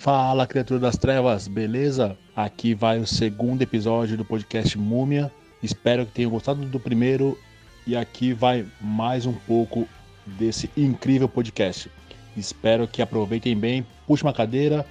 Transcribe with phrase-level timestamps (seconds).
[0.00, 2.16] Fala, criatura das trevas, beleza?
[2.34, 5.30] Aqui vai o segundo episódio do podcast Múmia.
[5.62, 7.38] Espero que tenham gostado do primeiro
[7.86, 9.86] e aqui vai mais um pouco
[10.24, 11.90] desse incrível podcast.
[12.34, 14.86] Espero que aproveitem bem, puxe uma cadeira,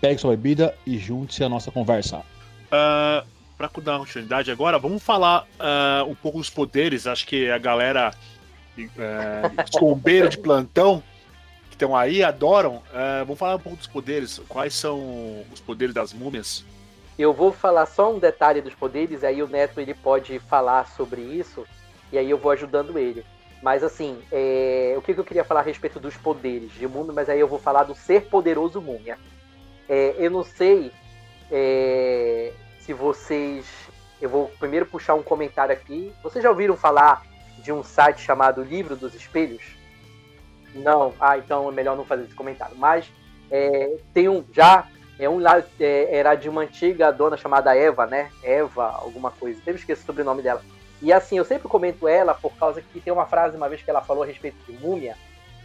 [0.00, 2.18] pegue sua bebida e junte-se à nossa conversa.
[2.70, 3.26] Uh,
[3.56, 7.06] Para dar continuidade agora, vamos falar uh, um pouco dos poderes.
[7.06, 8.12] Acho que a galera
[8.76, 11.02] uh, de plantão
[11.68, 12.76] que estão aí adoram.
[12.76, 14.40] Uh, vamos falar um pouco dos poderes.
[14.46, 16.64] Quais são os poderes das múmias?
[17.18, 21.22] Eu vou falar só um detalhe dos poderes, aí o Neto ele pode falar sobre
[21.22, 21.66] isso,
[22.12, 23.24] e aí eu vou ajudando ele.
[23.62, 24.94] Mas assim, é...
[24.98, 27.58] o que eu queria falar a respeito dos poderes de múmia, mas aí eu vou
[27.58, 29.18] falar do ser poderoso múmia.
[29.88, 30.92] É, eu não sei
[31.50, 32.52] é...
[32.86, 33.66] se vocês.
[34.22, 36.14] Eu vou primeiro puxar um comentário aqui.
[36.22, 37.22] Vocês já ouviram falar
[37.58, 39.62] de um site chamado Livro dos Espelhos?
[40.72, 41.12] Não?
[41.20, 42.76] Ah, então é melhor não fazer esse comentário.
[42.76, 43.10] Mas
[43.50, 44.44] é, tem um.
[44.52, 44.86] Já
[45.18, 48.30] é um lá, é, era de uma antiga dona chamada Eva, né?
[48.42, 49.58] Eva, alguma coisa.
[49.58, 50.62] Sempre esqueço o sobrenome dela.
[51.02, 53.90] E assim, eu sempre comento ela por causa que tem uma frase uma vez que
[53.90, 55.14] ela falou a respeito de múmia,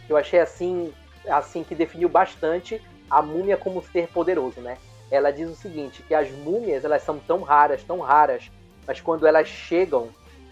[0.06, 0.92] que eu achei assim,
[1.26, 4.76] assim que definiu bastante a múmia como ser poderoso, né?
[5.12, 8.50] Ela diz o seguinte, que as múmias, elas são tão raras, tão raras,
[8.86, 10.08] mas quando elas chegam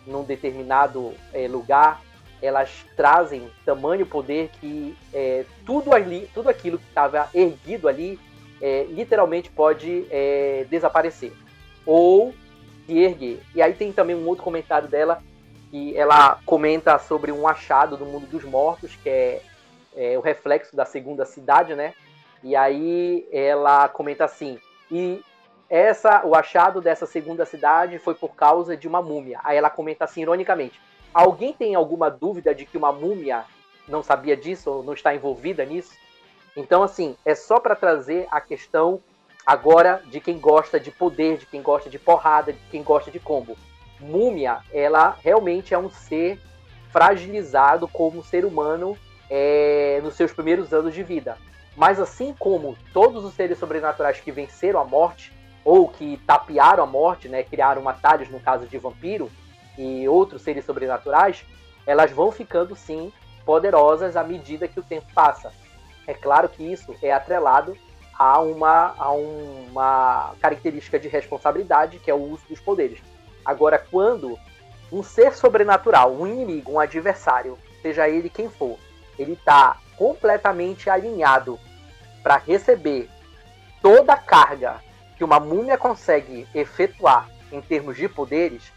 [0.06, 2.02] num determinado é, lugar,
[2.42, 8.20] elas trazem tamanho poder que é, tudo ali, tudo aquilo que estava erguido ali
[8.60, 10.04] é, literalmente pode
[10.68, 11.32] desaparecer
[11.86, 12.34] ou
[12.86, 13.40] se erguer.
[13.54, 15.22] E aí tem também um outro comentário dela
[15.70, 19.42] que ela comenta sobre um achado do mundo dos mortos, que é,
[19.96, 21.94] é o reflexo da segunda cidade, né?
[22.42, 24.58] E aí ela comenta assim:
[24.90, 25.22] e
[25.68, 29.40] essa, o achado dessa segunda cidade foi por causa de uma múmia.
[29.44, 30.80] Aí ela comenta assim ironicamente:
[31.14, 33.44] alguém tem alguma dúvida de que uma múmia
[33.86, 35.92] não sabia disso ou não está envolvida nisso?
[36.56, 39.00] Então, assim, é só para trazer a questão
[39.46, 43.20] agora de quem gosta de poder, de quem gosta de porrada, de quem gosta de
[43.20, 43.56] combo.
[43.98, 46.40] Múmia, ela realmente é um ser
[46.90, 48.96] fragilizado como ser humano
[49.28, 51.38] é, nos seus primeiros anos de vida.
[51.76, 55.32] Mas assim como todos os seres sobrenaturais que venceram a morte,
[55.64, 59.30] ou que tapearam a morte, né, criaram atalhos no caso de vampiro
[59.78, 61.44] e outros seres sobrenaturais,
[61.86, 63.12] elas vão ficando sim
[63.44, 65.52] poderosas à medida que o tempo passa.
[66.06, 67.76] É claro que isso é atrelado
[68.18, 73.00] a uma, a uma característica de responsabilidade, que é o uso dos poderes.
[73.44, 74.38] Agora, quando
[74.92, 78.76] um ser sobrenatural, um inimigo, um adversário, seja ele quem for,
[79.18, 81.60] ele está completamente alinhado
[82.22, 83.10] para receber
[83.82, 84.80] toda a carga
[85.18, 88.72] que uma múmia consegue efetuar em termos de poderes,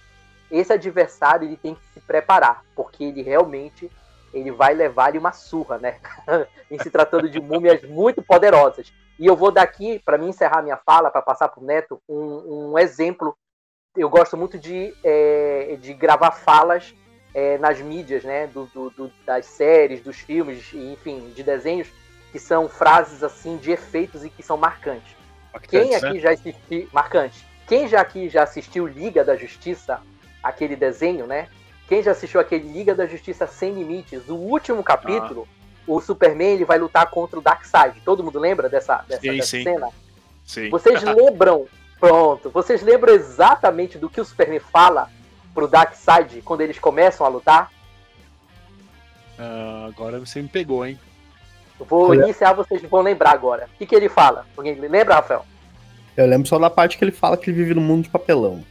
[0.52, 3.90] esse adversário ele tem que se preparar, porque ele realmente
[4.34, 5.98] ele vai levar-lhe uma surra, né?
[6.70, 8.92] em se tratando de múmias muito poderosas.
[9.18, 12.72] E eu vou daqui, para mim encerrar minha fala, para passar para o Neto, um,
[12.72, 13.34] um, exemplo.
[13.96, 16.94] Eu gosto muito de, é, de gravar falas
[17.34, 18.48] é, nas mídias, né?
[18.48, 21.88] Do, do, do, das séries, dos filmes, enfim, de desenhos,
[22.32, 25.16] que são frases assim de efeitos e que são marcantes.
[25.52, 26.20] marcantes Quem aqui né?
[26.20, 26.90] já assistiu.
[26.92, 27.46] Marcante.
[27.68, 30.02] Quem já aqui já assistiu Liga da Justiça,
[30.42, 31.48] aquele desenho, né?
[31.88, 35.82] Quem já assistiu aquele Liga da Justiça Sem Limites, o último capítulo, ah.
[35.88, 38.02] o Superman ele vai lutar contra o Darkseid.
[38.04, 39.64] Todo mundo lembra dessa, dessa, sim, dessa sim.
[39.64, 39.90] cena?
[40.46, 40.70] Sim.
[40.70, 41.68] Vocês lembram?
[42.00, 42.50] Pronto.
[42.50, 45.10] Vocês lembram exatamente do que o Superman fala
[45.54, 47.72] pro Darkseid quando eles começam a lutar?
[49.38, 51.00] Uh, agora você me pegou, hein?
[51.80, 52.24] Eu vou Olha.
[52.24, 53.68] iniciar, vocês vão lembrar agora.
[53.74, 54.46] O que, que ele fala?
[54.56, 55.46] Alguém lembra, Rafael?
[56.16, 58.64] Eu lembro só da parte que ele fala que ele vive no mundo de papelão.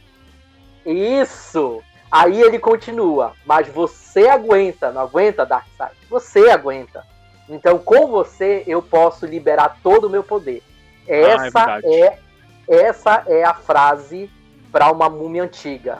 [0.85, 1.81] Isso!
[2.09, 5.93] Aí ele continua, mas você aguenta, não aguenta, Darkseid?
[6.09, 7.03] Você aguenta.
[7.49, 10.63] Então, com você, eu posso liberar todo o meu poder.
[11.07, 12.19] Essa ah, é, é,
[12.67, 14.29] essa é a frase
[14.71, 15.99] para uma múmia antiga.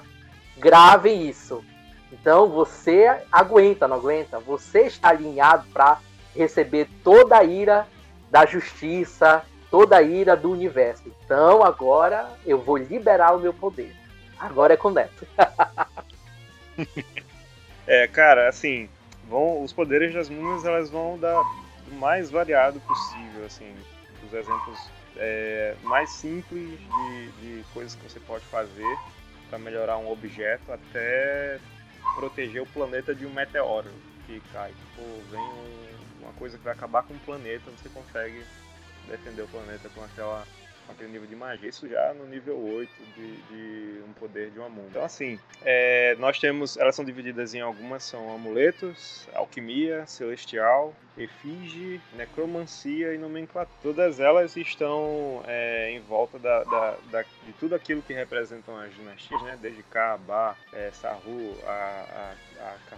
[0.57, 1.63] Grave isso.
[2.11, 4.39] Então, você aguenta, não aguenta?
[4.39, 5.99] Você está alinhado para
[6.35, 7.87] receber toda a ira
[8.29, 11.03] da justiça, toda a ira do universo.
[11.07, 13.95] Então, agora eu vou liberar o meu poder.
[14.39, 15.25] Agora é com Neto.
[17.87, 18.89] é, cara, assim,
[19.27, 23.73] vão, os poderes das múmias elas vão dar o mais variado possível, assim,
[24.25, 24.79] os exemplos
[25.17, 28.97] é, mais simples de, de coisas que você pode fazer
[29.53, 31.59] para melhorar um objeto até
[32.15, 33.91] proteger o planeta de um meteoro
[34.25, 34.71] que cai.
[34.71, 38.43] Tipo, vem um, uma coisa que vai acabar com o planeta, você consegue
[39.07, 40.43] defender o planeta com aquela
[40.89, 44.69] aquele nível de magia, isso já no nível 8 de, de um poder de uma
[44.69, 44.89] múmia.
[44.89, 52.01] Então, assim, é, nós temos, elas são divididas em algumas são amuletos, alquimia, celestial, efígie,
[52.15, 53.77] necromancia e nomenclatura.
[53.81, 58.93] Todas elas estão é, em volta da, da, da, de tudo aquilo que representam as
[58.93, 59.57] dinastias, né?
[59.61, 62.97] desde Ka, Ba, é, Saru, a, a, a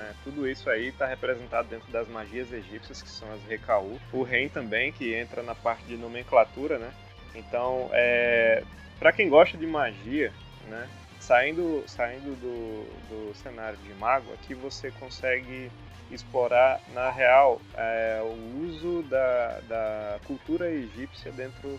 [0.00, 0.14] né?
[0.24, 3.98] Tudo isso aí está representado dentro das magias egípcias, que são as Rekau.
[4.12, 6.92] O Ren também, que entra na parte de nomenclatura, né?
[7.34, 8.64] Então, é...
[8.98, 10.32] para quem gosta de magia,
[10.66, 10.88] né?
[11.20, 15.70] Saindo, saindo do, do cenário de mago, aqui você consegue
[16.10, 21.78] explorar, na real, é, o uso da, da cultura egípcia dentro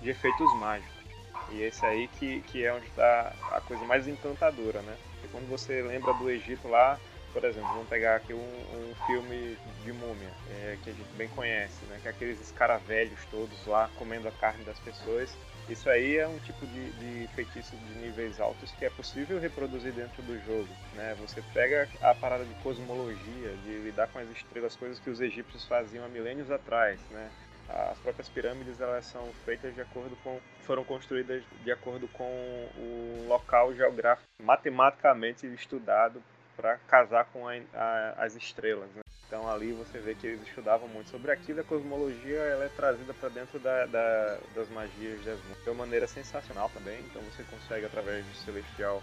[0.00, 0.92] de efeitos mágicos.
[1.50, 4.96] E esse aí que, que é onde está a coisa mais encantadora, né?
[5.14, 6.98] Porque quando você lembra do Egito lá,
[7.32, 11.28] por exemplo, vamos pegar aqui um, um filme de múmia, é, que a gente bem
[11.28, 11.98] conhece, né?
[12.02, 15.34] Que é aqueles escaravelhos todos lá comendo a carne das pessoas.
[15.68, 19.92] Isso aí é um tipo de, de, feitiço de níveis altos que é possível reproduzir
[19.92, 20.68] dentro do jogo.
[20.94, 21.16] Né?
[21.20, 25.64] Você pega a parada de cosmologia, de lidar com as estrelas, coisas que os egípcios
[25.64, 27.00] faziam há milênios atrás.
[27.10, 27.30] Né?
[27.68, 32.24] As próprias pirâmides elas são feitas de acordo com, foram construídas de acordo com
[32.76, 36.20] o local geográfico matematicamente estudado
[36.56, 38.88] para casar com a, a, as estrelas.
[38.94, 39.02] Né?
[39.26, 41.60] Então ali você vê que eles estudavam muito sobre aquilo.
[41.60, 46.06] A cosmologia ela é trazida para dentro da, da, das magias das de uma maneira
[46.06, 47.00] sensacional também.
[47.00, 49.02] Então você consegue através do celestial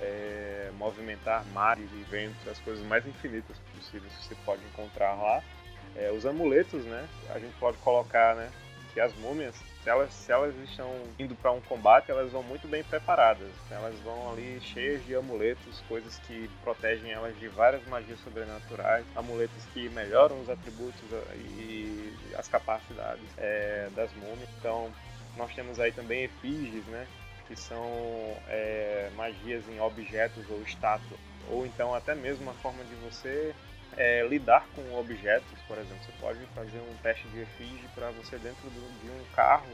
[0.00, 5.42] é, movimentar mares e ventos, as coisas mais infinitas possíveis que você pode encontrar lá.
[5.96, 7.08] É, os amuletos, né?
[7.30, 8.50] A gente pode colocar, né?
[8.92, 9.54] Que as múmias
[9.84, 13.50] se elas, se elas estão indo para um combate, elas vão muito bem preparadas.
[13.70, 19.62] Elas vão ali cheias de amuletos, coisas que protegem elas de várias magias sobrenaturais, amuletos
[19.74, 24.48] que melhoram os atributos eh, e as capacidades é, das múmias.
[24.58, 24.90] Então,
[25.36, 27.06] nós temos aí também efígies, né?
[27.46, 27.84] Que são
[28.48, 31.20] é, magias em objetos ou estátuas.
[31.50, 33.54] Ou então até mesmo a forma de você
[33.96, 36.04] é, lidar com objetos, por exemplo.
[36.04, 39.66] Você pode fazer um teste de efígie para você dentro de um carro,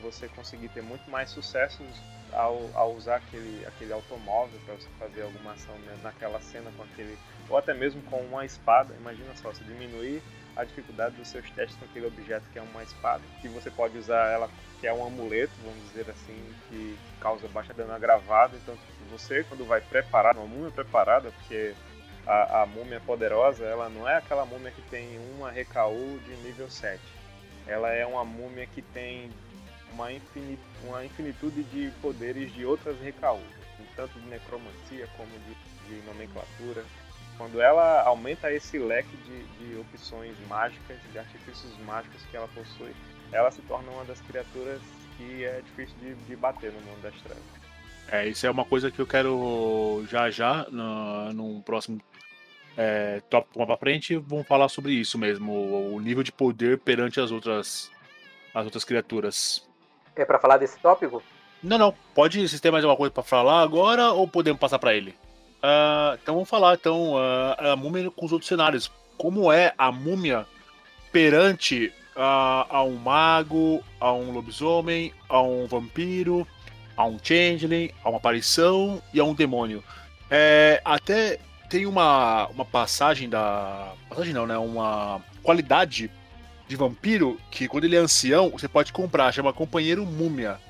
[0.00, 1.86] você conseguir ter muito mais sucessos
[2.32, 7.16] ao, ao usar aquele, aquele automóvel para você fazer alguma ação naquela cena com aquele,
[7.48, 8.94] ou até mesmo com uma espada.
[8.98, 10.22] Imagina só, você diminuir
[10.56, 13.98] a dificuldade dos seus testes com aquele objeto que é uma espada, que você pode
[13.98, 14.48] usar ela,
[14.80, 18.56] que é um amuleto, vamos dizer assim, que causa baixa dano agravado.
[18.56, 18.76] Então,
[19.10, 21.74] você, quando vai preparar, uma múmia preparada, porque
[22.26, 26.70] a, a múmia poderosa, ela não é aquela múmia que tem uma recaú de nível
[26.70, 27.00] 7.
[27.66, 29.30] Ela é uma múmia que tem
[29.92, 33.40] uma, infinit, uma infinitude de poderes de outras recaú,
[33.96, 36.84] tanto de necromancia como de, de nomenclatura.
[37.36, 42.94] Quando ela aumenta esse leque de, de opções mágicas, de artifícios mágicos que ela possui,
[43.32, 44.80] ela se torna uma das criaturas
[45.16, 47.64] que é difícil de, de bater no mundo das trevas.
[48.08, 52.00] É, isso é uma coisa que eu quero já já, no, num próximo
[52.76, 57.20] é, tópico para frente, vamos falar sobre isso mesmo, o, o, nível de poder perante
[57.20, 57.90] as outras,
[58.54, 59.66] as outras criaturas.
[60.16, 61.22] É para falar desse tópico?
[61.62, 61.94] Não, não.
[62.14, 65.10] Pode, se tem mais alguma coisa para falar agora ou podemos passar para ele?
[65.62, 68.90] Uh, então vamos falar então uh, a múmia com os outros cenários.
[69.16, 70.46] Como é a múmia
[71.10, 76.46] perante uh, a um mago, a um lobisomem, a um vampiro,
[76.96, 79.82] a um changeling, a uma aparição e a um demônio.
[80.30, 81.38] É, até
[81.74, 83.94] tem uma, uma passagem da.
[84.08, 84.56] Passagem não, né?
[84.56, 86.08] Uma qualidade
[86.68, 90.60] de vampiro que quando ele é ancião, você pode comprar, chama Companheiro Múmia.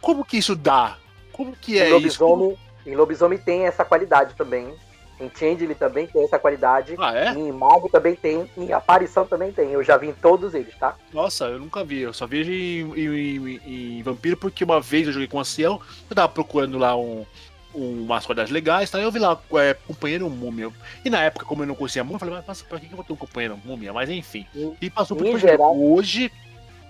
[0.00, 0.96] Como que isso dá?
[1.32, 2.58] Como que é em lobisomem, isso?
[2.86, 4.72] Em Lobisomem tem essa qualidade também.
[5.20, 6.94] Em Change ele também tem essa qualidade.
[7.00, 7.32] Ah, é?
[7.32, 8.48] Em Mago também tem.
[8.56, 9.72] Em Aparição também tem.
[9.72, 10.94] Eu já vi em todos eles, tá?
[11.12, 12.02] Nossa, eu nunca vi.
[12.02, 15.40] Eu só vejo em, em, em, em Vampiro porque uma vez eu joguei com o
[15.40, 15.80] Ancião.
[16.08, 17.26] Eu tava procurando lá um,
[17.74, 18.98] umas qualidades legais, tá?
[18.98, 20.70] Eu vi lá é, companheiro múmia.
[21.04, 23.04] E na época, como eu não conhecia múmia, eu falei, mas pra que eu vou
[23.04, 23.92] ter um companheiro múmia?
[23.92, 24.46] Mas enfim.
[24.80, 25.78] E passou por geral...
[25.78, 26.30] hoje.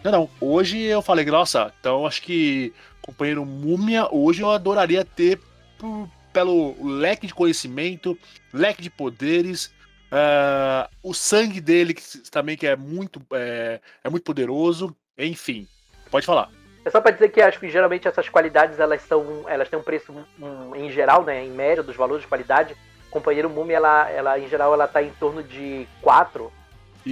[0.02, 0.30] Não, não.
[0.40, 5.40] Hoje eu falei, nossa, então acho que companheiro múmia, hoje eu adoraria ter
[5.78, 8.16] por, pelo leque de conhecimento,
[8.52, 9.72] leque de poderes,
[10.12, 15.66] uh, o sangue dele que, também que é muito, é, é muito poderoso, enfim.
[16.10, 16.50] Pode falar.
[16.88, 19.82] É só para dizer que acho que geralmente essas qualidades elas são, elas têm um
[19.82, 22.74] preço um, em geral, né, em média dos valores de qualidade.
[23.10, 26.50] Companheiro Múmia, ela, ela em geral ela tá em torno de 4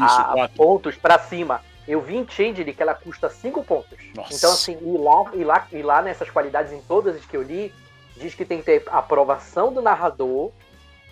[0.01, 1.61] a, pontos para cima.
[1.87, 3.99] Eu vi em Changely que ela custa 5 pontos.
[4.15, 4.35] Nossa.
[4.35, 7.43] Então assim, ir lá, ir lá, ir lá nessas qualidades em todas as que eu
[7.43, 7.71] li,
[8.17, 10.53] diz que tem que ter aprovação do narrador.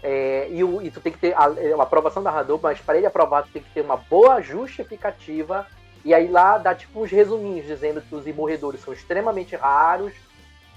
[0.03, 1.45] É, e, o, e tu tem que ter a,
[1.79, 5.67] a aprovação do narrador, mas para ele aprovar, tu tem que ter uma boa justificativa
[6.05, 10.13] E aí lá dá tipo uns resuminhos dizendo que os imorredores são extremamente raros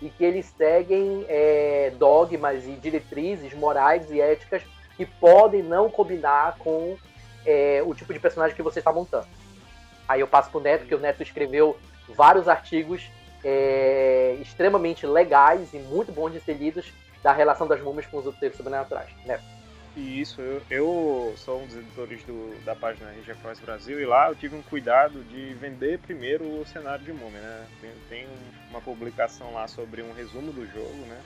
[0.01, 4.61] e que eles seguem é, dogmas e diretrizes morais e éticas
[4.95, 6.97] que podem não combinar com
[7.45, 9.27] é, o tipo de personagem que você está montando.
[10.07, 11.77] Aí eu passo pro Neto, que o Neto escreveu
[12.15, 13.03] vários artigos
[13.43, 16.91] é, extremamente legais e muito bons de ser lidos
[17.21, 19.09] da relação das múmias com os outros seres sobrenaturais.
[19.25, 19.56] Neto.
[19.97, 23.11] Isso, eu, eu, sou um dos editores do, da página
[23.41, 27.41] Cross Brasil e lá eu tive um cuidado de vender primeiro o cenário de múmia,
[27.41, 27.65] né?
[27.81, 28.27] Tem, tem
[28.69, 31.19] uma publicação lá sobre um resumo do jogo, né?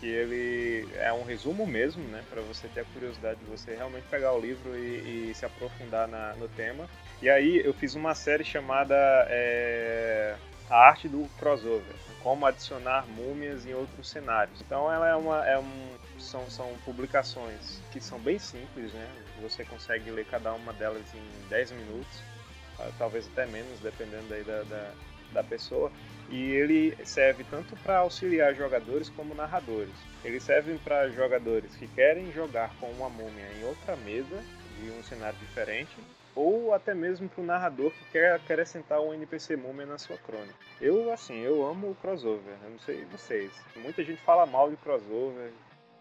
[0.00, 2.24] Que ele é um resumo mesmo, né?
[2.30, 6.08] Para você ter a curiosidade de você realmente pegar o livro e, e se aprofundar
[6.08, 6.88] na, no tema.
[7.20, 8.96] E aí eu fiz uma série chamada
[9.28, 10.34] é,
[10.70, 14.62] A Arte do Crossover como adicionar múmias em outros cenários.
[14.62, 19.08] Então ela é uma é um, são, são publicações que são bem simples, né?
[19.42, 22.22] Você consegue ler cada uma delas em 10 minutos,
[22.78, 24.92] ah, talvez até menos, dependendo aí da, da,
[25.32, 25.90] da pessoa.
[26.30, 29.94] E ele serve tanto para auxiliar jogadores como narradores.
[30.24, 34.42] Ele serve para jogadores que querem jogar com uma múmia em outra mesa,
[34.80, 35.94] de um cenário diferente,
[36.34, 40.54] ou até mesmo para o narrador que quer acrescentar um NPC Múmia na sua crônica.
[40.80, 43.52] Eu, assim, eu amo o crossover, eu não sei vocês.
[43.76, 45.52] Muita gente fala mal de crossover.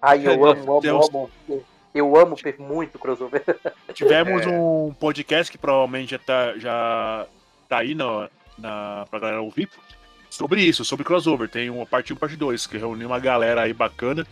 [0.03, 1.63] Ai, eu é, amo, amo, amo.
[1.95, 3.43] Eu amo muito crossover.
[3.93, 4.49] Tivemos é...
[4.49, 7.27] um podcast que provavelmente já tá, já
[7.69, 9.69] tá aí na, na, pra galera ouvir,
[10.29, 11.49] sobre isso, sobre crossover.
[11.49, 14.27] Tem uma parte 1 parte 2, que reuniu uma galera aí bacana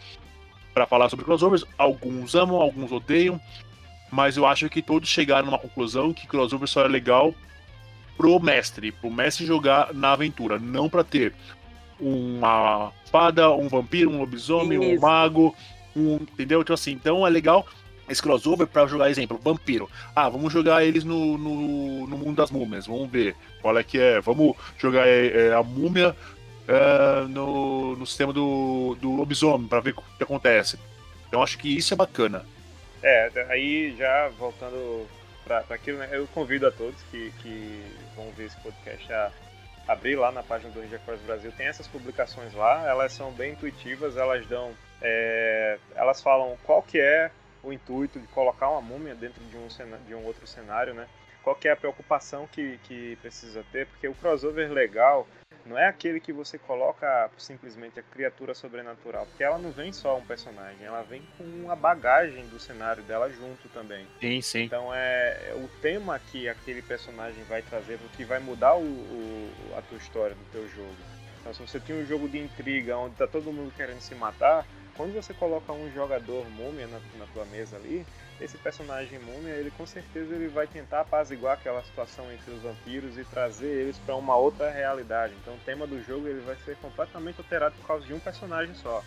[0.74, 1.66] para falar sobre crossovers.
[1.78, 3.40] Alguns amam, alguns odeiam
[4.12, 7.34] mas eu acho que todos chegaram numa conclusão que crossover só é legal
[8.18, 11.34] pro mestre, pro mestre jogar na aventura, não para ter
[12.00, 14.98] uma fada, um vampiro, um lobisomem, Isso.
[14.98, 15.56] um mago,
[15.96, 16.62] um, entendeu?
[16.62, 17.66] Então assim, então é legal
[18.10, 19.90] esse crossover para jogar, exemplo, vampiro.
[20.16, 24.00] Ah, vamos jogar eles no, no, no, mundo das múmias, vamos ver qual é que
[24.00, 24.20] é.
[24.20, 26.16] Vamos jogar é, é, a múmia
[26.68, 30.78] é, no, no sistema do, do lobisomem para ver o que acontece.
[31.28, 32.46] Então acho que isso é bacana.
[33.02, 35.08] É, aí já voltando
[35.44, 37.82] para aquilo, né, eu convido a todos que, que
[38.16, 39.32] vão ver esse podcast a
[39.92, 44.16] abrir lá na página do Cross Brasil, tem essas publicações lá, elas são bem intuitivas,
[44.16, 44.72] elas dão,
[45.02, 47.32] é, elas falam qual que é
[47.64, 49.68] o intuito de colocar uma múmia dentro de um,
[50.08, 51.08] de um outro cenário, né?
[51.44, 55.28] Qual que é a preocupação que, que precisa ter, porque o crossover legal
[55.72, 60.18] não é aquele que você coloca simplesmente a criatura sobrenatural, porque ela não vem só
[60.18, 64.06] um personagem, ela vem com a bagagem do cenário dela junto também.
[64.20, 64.64] Sim, sim.
[64.64, 68.84] Então é, é o tema que aquele personagem vai trazer, o que vai mudar o,
[68.84, 70.96] o, a tua história do teu jogo.
[71.40, 74.66] Então se você tem um jogo de intriga onde tá todo mundo querendo se matar,
[74.96, 78.06] quando você coloca um jogador múmia na, na tua mesa ali,
[78.42, 83.18] esse personagem múmia, ele com certeza ele vai tentar apaziguar aquela situação entre os vampiros
[83.18, 85.34] e trazer eles para uma outra realidade.
[85.42, 88.74] Então o tema do jogo ele vai ser completamente alterado por causa de um personagem
[88.74, 89.04] só.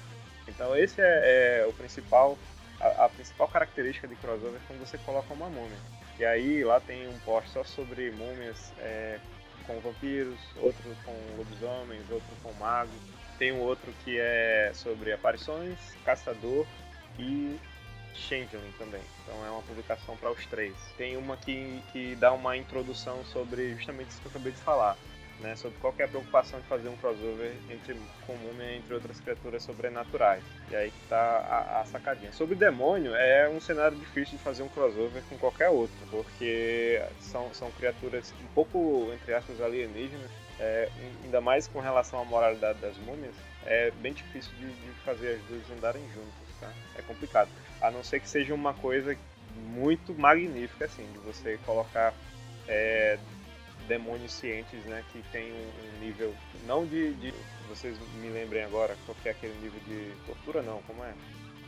[0.47, 2.39] Então esse é, é o principal,
[2.81, 5.79] a, a, principal característica de crossover quando você coloca uma múmia.
[6.17, 9.19] E aí lá tem um post só sobre múmias é,
[9.67, 12.95] com vampiros, outro com lobisomens, outro com magos.
[13.37, 16.65] Tem um outro que é sobre aparições, caçador
[17.19, 17.59] e
[18.15, 19.03] Changeling também.
[19.23, 20.75] Então é uma publicação para os três.
[20.97, 24.97] Tem uma que, que dá uma introdução sobre justamente isso que eu acabei de falar.
[25.41, 29.19] Né, sobre qual é a preocupação de fazer um crossover entre com Múmia entre outras
[29.19, 30.45] criaturas sobrenaturais.
[30.71, 32.33] E aí que tá a, a, sacadinha.
[32.33, 37.53] Sobre demônio, é um cenário difícil de fazer um crossover com qualquer outro, porque são,
[37.53, 40.31] são criaturas um pouco, entre aspas, alienígenas,
[40.61, 40.89] é,
[41.25, 43.35] ainda mais com relação à moralidade das múmias,
[43.67, 46.73] é bem difícil de, de fazer as duas andarem juntas, tá?
[46.99, 47.49] É complicado.
[47.81, 49.17] A não ser que seja uma coisa
[49.69, 52.15] muito magnífica, assim, de você colocar
[52.67, 53.19] é,
[53.87, 56.35] demônios cientes, né, que tem um, nível,
[56.67, 57.35] não de, de,
[57.69, 61.13] vocês me lembrem agora, qual é aquele nível de tortura, não, como é?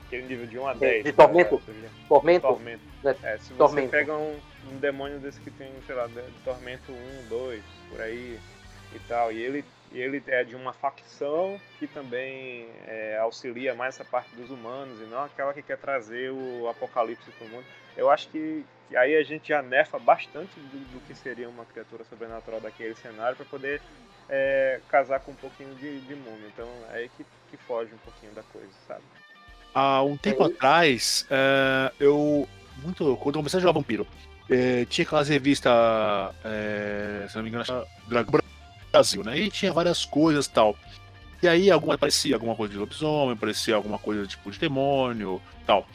[0.07, 1.05] Aquele nível de 1 a 10.
[1.05, 1.63] De tormento.
[1.67, 1.91] Né?
[2.09, 2.47] Tormento.
[2.47, 2.83] tormento.
[3.25, 3.91] É, se você tormento.
[3.91, 4.39] pega um,
[4.71, 8.39] um demônio desse que tem, sei lá, de tormento 1, 2, por aí
[8.95, 13.95] e tal, e ele e ele é de uma facção que também é, auxilia mais
[13.95, 17.65] essa parte dos humanos e não aquela que quer trazer o apocalipse para o mundo.
[17.97, 21.65] Eu acho que, que, aí a gente já nefa bastante do, do, que seria uma
[21.65, 23.81] criatura sobrenatural daquele cenário para poder
[24.29, 26.49] é, casar com um pouquinho de, de múmia.
[26.53, 29.03] Então é aí que, que foge um pouquinho da coisa, sabe?
[29.73, 30.47] Há um tempo é.
[30.47, 32.49] atrás, é, eu.
[32.83, 33.17] Muito.
[33.17, 34.07] Quando eu comecei a jogar Vampiro,
[34.51, 35.73] é, tinha aquelas revistas.
[36.45, 37.65] É, se não me engano,
[38.09, 38.41] Dragão
[38.93, 39.39] Brasil, né?
[39.39, 40.77] E tinha várias coisas tal.
[41.43, 45.87] E aí alguma, aparecia alguma coisa de lobisomem, aparecia alguma coisa tipo de demônio tal.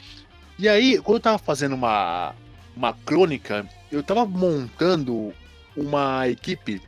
[0.58, 2.34] E aí, quando eu tava fazendo uma,
[2.76, 5.32] uma crônica, eu tava montando
[5.76, 6.80] uma equipe.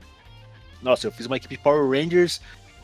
[0.83, 2.41] Nossa, eu fiz uma equipe Power Rangers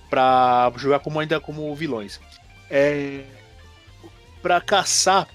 [0.09, 2.21] pra jogar como ainda como vilões.
[2.69, 3.25] É.
[4.43, 5.29] Pra caçar.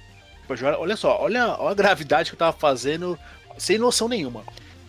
[0.47, 3.17] Pra jogar, olha só, olha, olha a gravidade que eu tava fazendo
[3.57, 4.43] sem noção nenhuma.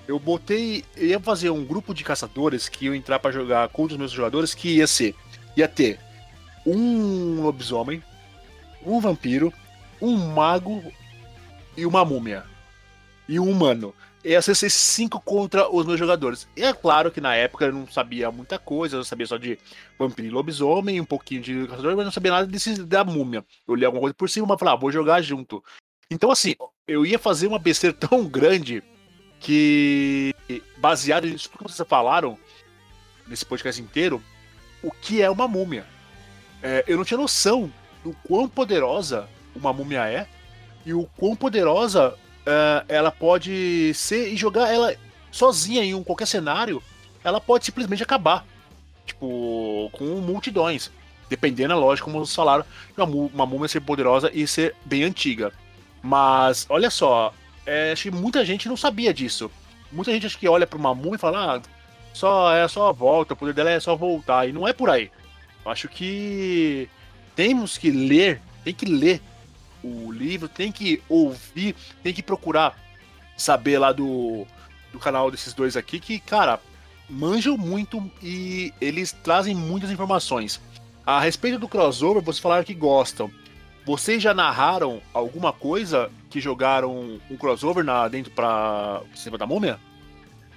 [0.07, 0.85] Eu botei.
[0.97, 4.13] Eu ia fazer um grupo de caçadores que iam entrar para jogar com os meus
[4.13, 5.15] jogadores, que ia ser.
[5.57, 5.99] Ia ter
[6.65, 8.03] um lobisomem,
[8.85, 9.53] um vampiro,
[10.01, 10.83] um mago
[11.77, 12.45] e uma múmia.
[13.29, 13.95] E um humano.
[14.25, 16.49] Ia ser cinco contra os meus jogadores.
[16.57, 19.57] E é claro que na época eu não sabia muita coisa, eu sabia só de
[19.97, 23.45] vampiro e lobisomem, um pouquinho de caçador, mas não sabia nada desse, da múmia.
[23.69, 25.63] Eu li alguma coisa por cima, mas falei, ah, vou jogar junto.
[26.11, 26.57] Então, assim,
[26.89, 28.83] eu ia fazer uma besteira tão grande
[29.41, 30.35] que,
[30.79, 32.39] baseado nisso que vocês falaram,
[33.27, 34.23] nesse podcast inteiro,
[34.83, 35.87] o que é uma múmia.
[36.63, 40.27] É, eu não tinha noção do quão poderosa uma múmia é
[40.85, 44.95] e o quão poderosa uh, ela pode ser e jogar ela
[45.31, 46.83] sozinha em um, qualquer cenário,
[47.23, 48.47] ela pode simplesmente acabar.
[49.05, 50.91] Tipo, com multidões.
[51.29, 52.65] Dependendo, é lógico, como vocês falaram,
[52.97, 55.53] uma, uma múmia ser poderosa e ser bem antiga.
[56.03, 57.35] Mas, olha só,
[57.67, 59.51] é, acho que muita gente não sabia disso.
[59.91, 61.63] Muita gente acha que olha para uma múmia e fala, ah,
[62.13, 64.49] só, é só a volta, o poder dela é só voltar.
[64.49, 65.11] E não é por aí.
[65.65, 66.89] Acho que
[67.35, 69.21] temos que ler, tem que ler
[69.83, 72.79] o livro, tem que ouvir, tem que procurar
[73.37, 74.47] saber lá do,
[74.93, 76.61] do canal desses dois aqui que, cara,
[77.09, 80.61] manjam muito e eles trazem muitas informações.
[81.05, 83.31] A respeito do crossover, vocês falaram que gostam.
[83.87, 89.79] Vocês já narraram alguma coisa que jogaram um crossover na, dentro pra cima da múmia?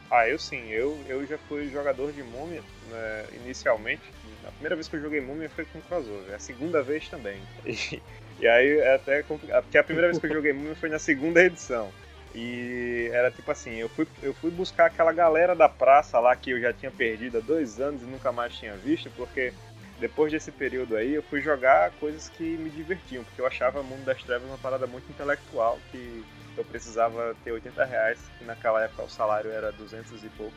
[0.09, 0.67] Ah, eu sim.
[0.69, 4.01] Eu, eu já fui jogador de múmia né, inicialmente.
[4.47, 6.33] A primeira vez que eu joguei múmia foi com crossover.
[6.33, 7.39] A segunda vez também.
[8.41, 9.61] E, e aí é até complicado.
[9.63, 11.91] Porque a primeira vez que eu joguei múmia foi na segunda edição.
[12.33, 16.51] E era tipo assim, eu fui, eu fui buscar aquela galera da praça lá que
[16.51, 19.51] eu já tinha perdido há dois anos e nunca mais tinha visto, porque
[19.99, 23.83] depois desse período aí, eu fui jogar coisas que me divertiam, porque eu achava o
[23.83, 26.23] Mundo das Trevas uma parada muito intelectual, que
[26.57, 30.55] eu precisava ter 80 reais, que naquela época o salário era 200 e pouco.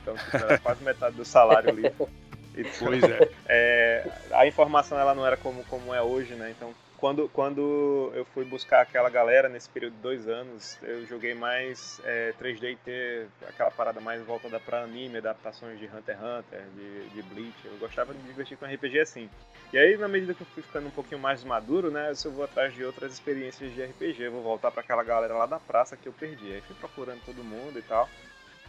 [0.00, 1.82] Então, tipo, era quase metade do salário ali.
[2.56, 3.28] Então, pois é.
[3.46, 4.10] é.
[4.30, 6.54] A informação ela não era como, como é hoje, né?
[6.56, 6.72] Então
[7.04, 12.00] quando, quando eu fui buscar aquela galera nesse período de dois anos, eu joguei mais
[12.02, 16.62] é, 3D e ter aquela parada mais voltada para anime, adaptações de Hunter x Hunter,
[16.74, 17.58] de, de Bleach.
[17.66, 19.28] Eu gostava de me divertir com RPG assim.
[19.70, 22.42] E aí, na medida que eu fui ficando um pouquinho mais maduro, né, eu vou
[22.42, 24.22] atrás de outras experiências de RPG.
[24.22, 26.54] Eu vou voltar para aquela galera lá da praça que eu perdi.
[26.54, 28.08] Aí fui procurando todo mundo e tal.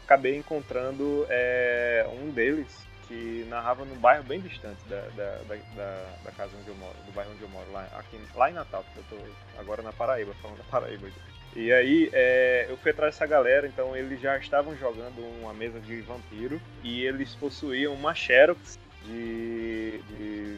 [0.03, 6.31] Acabei encontrando é, um deles, que narrava num bairro bem distante da, da, da, da,
[6.31, 8.99] casa onde eu moro, do bairro onde eu moro, lá, aqui, lá em Natal, porque
[8.99, 11.07] eu tô agora na Paraíba, falando da Paraíba.
[11.55, 15.79] E aí é, eu fui atrás dessa galera, então eles já estavam jogando uma mesa
[15.79, 20.01] de vampiro e eles possuíam uma Xerox de.
[20.09, 20.57] de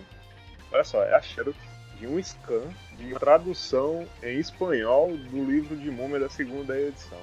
[0.72, 1.58] olha só, é a Xerox
[2.00, 7.22] de um scan de tradução em espanhol do livro de Múmia da segunda edição.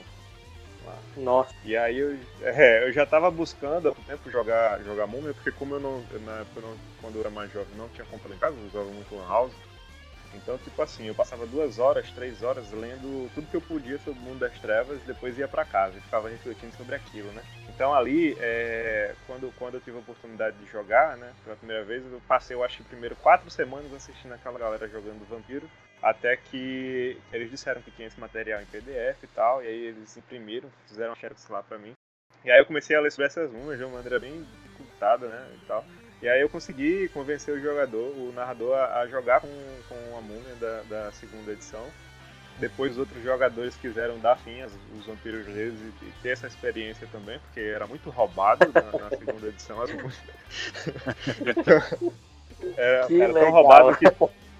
[1.16, 1.54] Nossa.
[1.64, 5.74] E aí eu, é, eu já tava buscando há tempo jogar, jogar Múmia, porque como
[5.74, 8.56] eu não, na época, não, quando eu era mais jovem, não tinha computador em casa,
[8.56, 9.54] eu usava muito Lan House.
[10.34, 14.18] Então, tipo assim, eu passava duas horas, três horas lendo tudo que eu podia sobre
[14.18, 17.42] o mundo das trevas, depois ia para casa e ficava refletindo sobre aquilo, né?
[17.68, 22.04] Então ali, é, quando, quando eu tive a oportunidade de jogar, né, pela primeira vez,
[22.04, 25.68] eu passei, eu acho que primeiro quatro semanas assistindo aquela galera jogando Vampiro.
[26.02, 30.16] Até que eles disseram que tinha esse material em PDF e tal, e aí eles
[30.16, 31.94] imprimiram, fizeram a xerox lá pra mim.
[32.44, 35.48] E aí eu comecei a ler sobre essas múmias de uma maneira bem dificultada, né,
[35.54, 35.84] e tal.
[36.20, 39.48] E aí eu consegui convencer o jogador, o narrador, a, a jogar com,
[39.88, 41.86] com a múmia da, da, segunda edição.
[42.58, 46.46] Depois os outros jogadores quiseram dar fim aos, aos vampiros reis e, e, ter essa
[46.46, 50.06] experiência também, porque era muito roubado na, na segunda edição as então,
[52.76, 54.06] era, era tão roubado que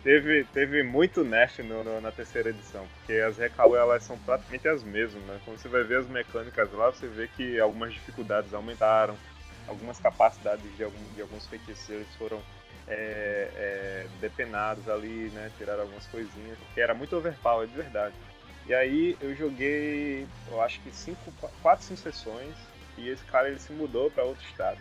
[0.05, 4.69] teve, teve muito nerf no, no, na terceira edição, porque as Recall elas são praticamente
[4.69, 5.41] as mesmas, né?
[5.45, 9.17] Quando você vai ver as mecânicas lá, você vê que algumas dificuldades aumentaram,
[9.67, 12.41] algumas capacidades de, algum, de alguns feitiços foram
[12.87, 15.51] é, é, depenados ali, né?
[15.57, 18.15] Tiraram algumas coisinhas, porque era muito overpower, de verdade.
[18.67, 22.55] E aí eu joguei, eu acho que cinco, quatro, cinco sessões,
[22.99, 24.79] e esse cara ele se mudou para outro estado.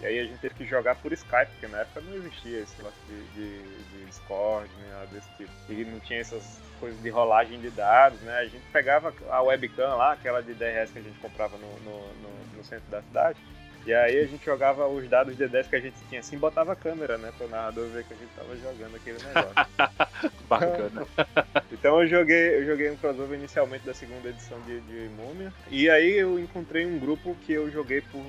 [0.00, 2.76] E aí a gente teve que jogar por Skype, porque na época não existia esse
[2.76, 5.50] negócio de, de, de Discord, nem nada desse tipo.
[5.68, 8.38] E não tinha essas coisas de rolagem de dados, né?
[8.38, 12.12] A gente pegava a webcam lá, aquela de DRS que a gente comprava no, no,
[12.14, 13.38] no, no centro da cidade,
[13.86, 16.72] e aí a gente jogava os dados de 10 que a gente tinha assim, botava
[16.72, 17.32] a câmera, né?
[17.38, 19.54] Para o narrador ver que a gente tava jogando aquele negócio.
[20.50, 21.06] Bacana.
[21.70, 25.52] então eu joguei, eu joguei um crossover inicialmente da segunda edição de, de Múmia.
[25.70, 28.24] E aí eu encontrei um grupo que eu joguei por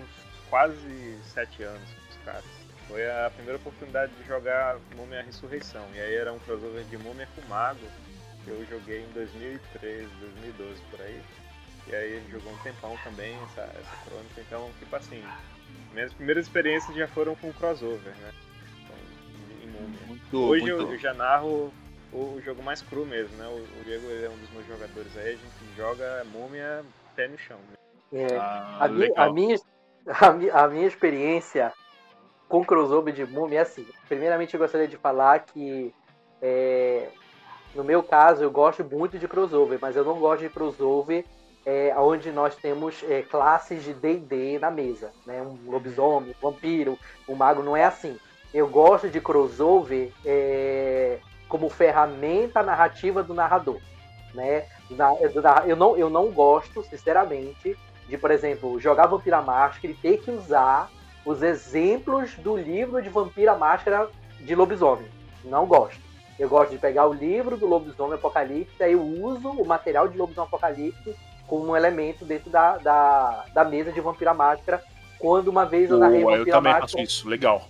[0.49, 2.57] quase sete anos com os caras.
[2.88, 5.86] Foi a primeira oportunidade de jogar Múmia Ressurreição.
[5.93, 7.86] E aí era um crossover de Múmia com Mago.
[8.43, 11.21] Que eu joguei em 2013, 2012 por aí.
[11.88, 14.41] E aí ele jogou um tempão também, essa, essa crônica.
[14.41, 15.21] Então, tipo assim,
[15.93, 18.33] minhas primeiras experiências já foram com crossover, né?
[18.83, 18.95] Então,
[19.63, 19.99] em Múmia.
[20.07, 20.81] Muito, Hoje muito...
[20.83, 21.73] Eu, eu, já narro
[22.13, 23.47] o, jogo mais cru mesmo, né?
[23.47, 27.38] O, o Diego é um dos meus jogadores aí, a gente joga Múmia pé no
[27.38, 27.60] chão.
[27.69, 27.77] Né?
[28.13, 29.57] É, ah, a, minha, a, minha,
[30.54, 31.74] a, minha, experiência
[32.48, 33.86] com crossover de Múmia é assim.
[34.08, 35.93] Primeiramente eu gostaria de falar que
[36.41, 37.10] é,
[37.76, 41.26] no meu caso eu gosto muito de crossover, mas eu não gosto de crossover
[41.65, 45.41] é, onde nós temos é, classes de D&D na mesa, né?
[45.41, 48.17] Um lobisomem, um vampiro, um mago, não é assim.
[48.54, 53.82] Eu gosto de crossover é, como ferramenta narrativa do narrador,
[54.34, 54.65] né?
[55.65, 60.32] Eu não, eu não gosto, sinceramente, de, por exemplo, jogar Vampira Máscara e ter que
[60.32, 60.89] usar
[61.26, 65.08] os exemplos do livro de Vampira Máscara de lobisomem.
[65.43, 66.00] Não gosto.
[66.39, 70.17] Eu gosto de pegar o livro do Lobisomem Apocalipse, aí eu uso o material de
[70.17, 71.15] Lobisomem Apocalipse
[71.48, 74.84] como um elemento dentro da, da, da mesa de Vampira Máscara.
[75.17, 77.67] Quando uma vez eu narrei Vampira Eu também Máscara, faço isso, legal.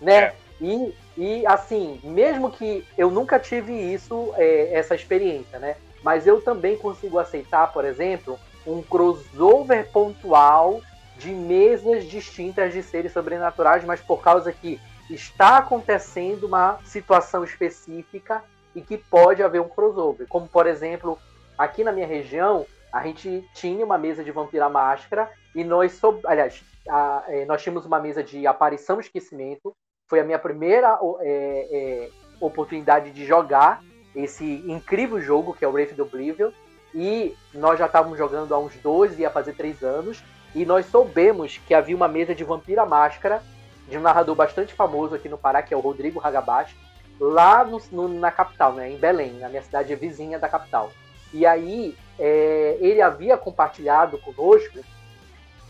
[0.00, 0.16] Né?
[0.16, 0.34] É.
[0.60, 5.76] E, e assim, mesmo que eu nunca tive isso, é, essa experiência, né?
[6.02, 10.80] Mas eu também consigo aceitar, por exemplo, um crossover pontual
[11.16, 18.42] de mesas distintas de seres sobrenaturais, mas por causa que está acontecendo uma situação específica
[18.74, 20.26] e que pode haver um crossover.
[20.28, 21.18] Como, por exemplo,
[21.56, 26.20] aqui na minha região, a gente tinha uma mesa de Vampira Máscara e nós, sob...
[26.24, 29.74] aliás, a, é, nós tínhamos uma mesa de Aparição Esquecimento.
[30.08, 33.82] Foi a minha primeira é, é, oportunidade de jogar
[34.14, 36.50] esse incrível jogo que é o Wraith do Oblivion.
[36.94, 40.22] E nós já estávamos jogando há uns dois, ia fazer três anos.
[40.54, 43.42] E nós soubemos que havia uma mesa de Vampira Máscara,
[43.88, 46.76] de um narrador bastante famoso aqui no Pará, que é o Rodrigo Hagabashi,
[47.18, 50.92] lá no, no, na capital, né, em Belém, na minha cidade vizinha da capital.
[51.32, 54.80] E aí é, ele havia compartilhado conosco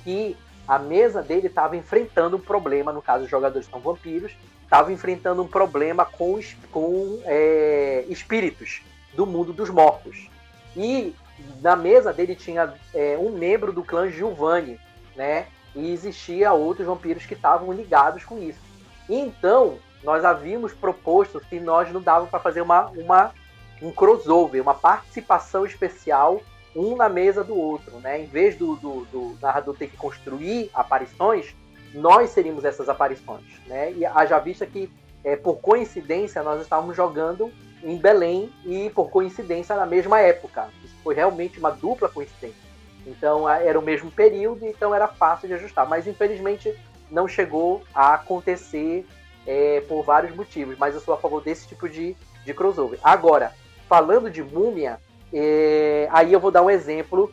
[0.03, 4.33] que a mesa dele estava enfrentando um problema, no caso os jogadores são vampiros,
[4.63, 8.83] estava enfrentando um problema com, com é, espíritos
[9.15, 10.32] do mundo dos mortos.
[10.77, 11.15] E
[11.61, 14.79] na mesa dele tinha é, um membro do clã Giovanni,
[15.17, 15.47] né?
[15.75, 18.61] E existia outros vampiros que estavam ligados com isso.
[19.09, 23.33] Então, nós havíamos proposto se nós não dava para fazer uma, uma
[23.81, 26.41] um crossover, uma participação especial,
[26.75, 28.21] um na mesa do outro, né?
[28.21, 31.55] Em vez do, do, do narrador ter que construir aparições,
[31.93, 33.93] nós seríamos essas aparições, né?
[33.93, 34.91] E haja vista que,
[35.25, 40.69] é, por coincidência, nós estávamos jogando em Belém e, por coincidência, na mesma época.
[40.85, 42.63] Isso foi realmente uma dupla coincidência.
[43.07, 45.89] Então, era o mesmo período, então era fácil de ajustar.
[45.89, 46.75] Mas, infelizmente,
[47.11, 49.07] não chegou a acontecer
[49.47, 50.79] é, por vários motivos.
[50.79, 52.99] Mas eu sou a favor desse tipo de, de crossover.
[53.03, 53.53] Agora,
[53.89, 54.99] falando de múmia,
[55.33, 57.33] é, aí eu vou dar um exemplo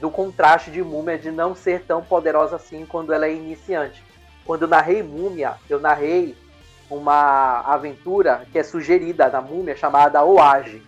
[0.00, 4.02] do contraste de múmia de não ser tão poderosa assim quando ela é iniciante.
[4.44, 6.34] Quando eu narrei múmia, eu narrei
[6.90, 10.82] uma aventura que é sugerida na múmia chamada Oage.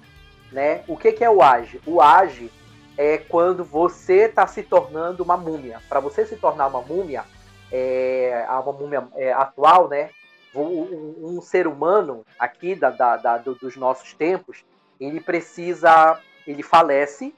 [0.51, 0.83] Né?
[0.87, 1.81] O que, que é o Age?
[1.87, 2.51] O Age
[2.99, 5.81] é quando você está se tornando uma múmia.
[5.89, 7.25] Para você se tornar uma múmia,
[7.71, 10.11] é, uma múmia é, atual, né?
[10.55, 14.63] Um, um, ser humano aqui da, da, da, dos nossos tempos,
[15.01, 17.35] ele precisa, ele falece,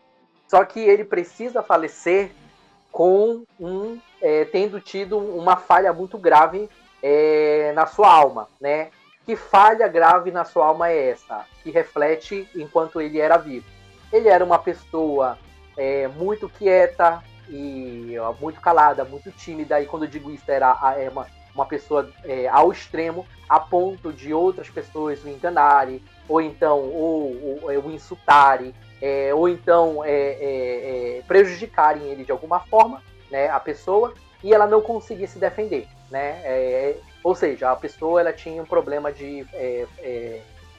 [0.48, 2.33] só que ele precisa falecer
[2.90, 6.68] com um é, tendo tido uma falha muito grave
[7.06, 8.88] é, na sua alma, né?
[9.26, 11.44] Que falha grave na sua alma é essa?
[11.62, 13.66] Que reflete enquanto ele era vivo.
[14.10, 15.38] Ele era uma pessoa
[15.76, 19.82] é, muito quieta e ó, muito calada, muito tímida.
[19.82, 24.10] E quando eu digo isso, era é uma, uma pessoa é, ao extremo, a ponto
[24.10, 30.02] de outras pessoas o enganarem, ou então ou, ou, é, o insultarem, é, ou então
[30.06, 35.86] é, prejudicarem ele de alguma forma, né, a pessoa, e ela não conseguia se defender,
[36.10, 36.40] né?
[36.44, 39.46] É, ou seja, a pessoa ela tinha um problema de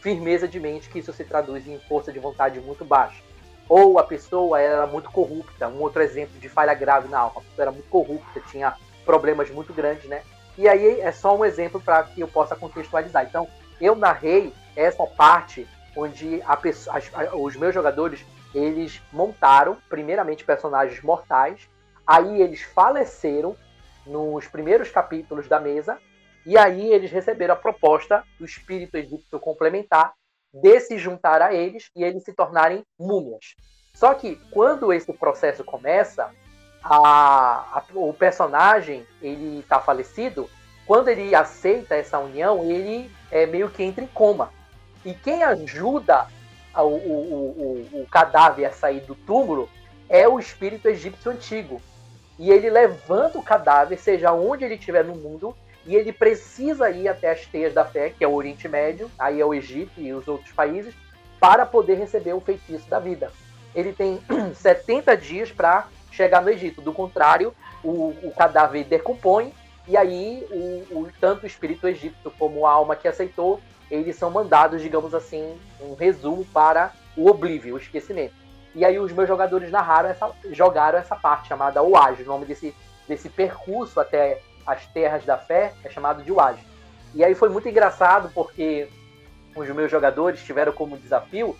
[0.01, 3.21] firmeza de mente, que isso se traduz em força de vontade muito baixa.
[3.67, 7.43] Ou a pessoa era muito corrupta, um outro exemplo de falha grave na alma, a
[7.43, 10.21] pessoa era muito corrupta, tinha problemas muito grandes, né?
[10.57, 13.25] E aí é só um exemplo para que eu possa contextualizar.
[13.25, 13.47] Então,
[13.81, 21.67] eu narrei essa parte onde pessoa, as, os meus jogadores eles montaram primeiramente personagens mortais,
[22.05, 23.55] aí eles faleceram
[24.05, 25.97] nos primeiros capítulos da mesa
[26.45, 30.13] e aí eles receberam a proposta do espírito egípcio complementar
[30.53, 33.55] de se juntar a eles e eles se tornarem múmias.
[33.93, 36.31] Só que quando esse processo começa,
[36.83, 40.49] a, a, o personagem ele está falecido.
[40.85, 44.51] Quando ele aceita essa união, ele é meio que entra em coma.
[45.03, 46.27] E quem ajuda
[46.75, 49.67] o, o, o, o cadáver a sair do túmulo
[50.07, 51.81] é o espírito egípcio antigo.
[52.37, 57.07] E ele levanta o cadáver, seja onde ele estiver no mundo, e ele precisa ir
[57.07, 60.11] até as teias da fé, que é o Oriente Médio, aí é o Egito e
[60.11, 60.93] os outros países,
[61.39, 63.31] para poder receber o feitiço da vida.
[63.73, 64.19] Ele tem
[64.55, 66.81] 70 dias para chegar no Egito.
[66.81, 69.53] Do contrário, o, o cadáver decompõe
[69.87, 74.31] e aí o, o, tanto o espírito egípcio como a alma que aceitou, eles são
[74.31, 78.33] mandados, digamos assim, um resumo para o oblívio, o esquecimento.
[78.75, 82.75] E aí os meus jogadores narraram essa, jogaram essa parte chamada Oage, o nome desse,
[83.07, 86.65] desse percurso até as terras da fé é chamado de Oage.
[87.13, 88.89] E aí foi muito engraçado porque
[89.55, 91.55] os meus jogadores tiveram como desafio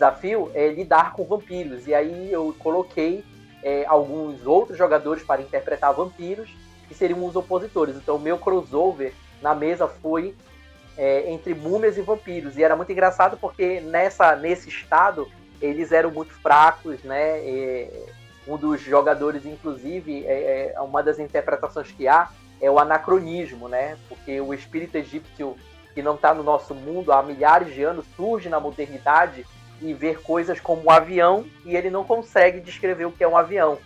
[0.00, 1.86] desafio é lidar com vampiros.
[1.86, 3.24] E aí eu coloquei
[3.62, 6.50] é, alguns outros jogadores para interpretar vampiros,
[6.88, 7.96] que seriam os opositores.
[7.96, 10.34] Então, o meu crossover na mesa foi
[10.96, 12.56] é, entre múmias e vampiros.
[12.56, 15.28] E era muito engraçado porque nessa, nesse estado
[15.60, 17.40] eles eram muito fracos, né?
[17.40, 17.90] E
[18.46, 23.96] um dos jogadores, inclusive, é, é, uma das interpretações que há é o anacronismo, né?
[24.08, 25.56] Porque o espírito egípcio
[25.94, 29.44] que não está no nosso mundo há milhares de anos surge na modernidade
[29.80, 33.36] e ver coisas como um avião e ele não consegue descrever o que é um
[33.36, 33.78] avião.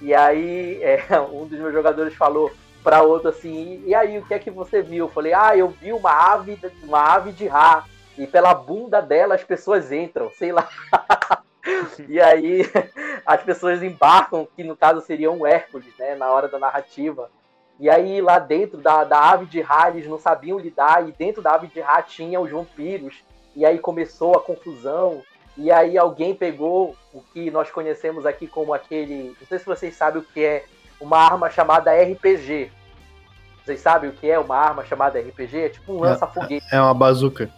[0.00, 2.50] E aí é, um dos meus jogadores falou
[2.82, 5.06] para outro assim, e aí o que é que você viu?
[5.06, 7.84] Eu falei, ah, eu vi uma ave, uma ave de Ra
[8.16, 10.68] e pela bunda dela as pessoas entram, sei lá.
[12.08, 12.62] e aí
[13.24, 17.30] as pessoas embarcam, que no caso seria um Hércules, né, na hora da narrativa.
[17.80, 21.42] E aí lá dentro da, da ave de Ra eles não sabiam lidar e dentro
[21.42, 23.24] da ave de Ra tinha os vampiros.
[23.54, 25.22] E aí começou a confusão
[25.56, 29.36] e aí alguém pegou o que nós conhecemos aqui como aquele.
[29.40, 30.64] Não sei se vocês sabem o que é
[31.00, 32.70] uma arma chamada RPG.
[33.64, 35.58] Vocês sabem o que é uma arma chamada RPG?
[35.58, 36.66] É tipo um é, lança-foguete.
[36.72, 37.50] É uma bazuca.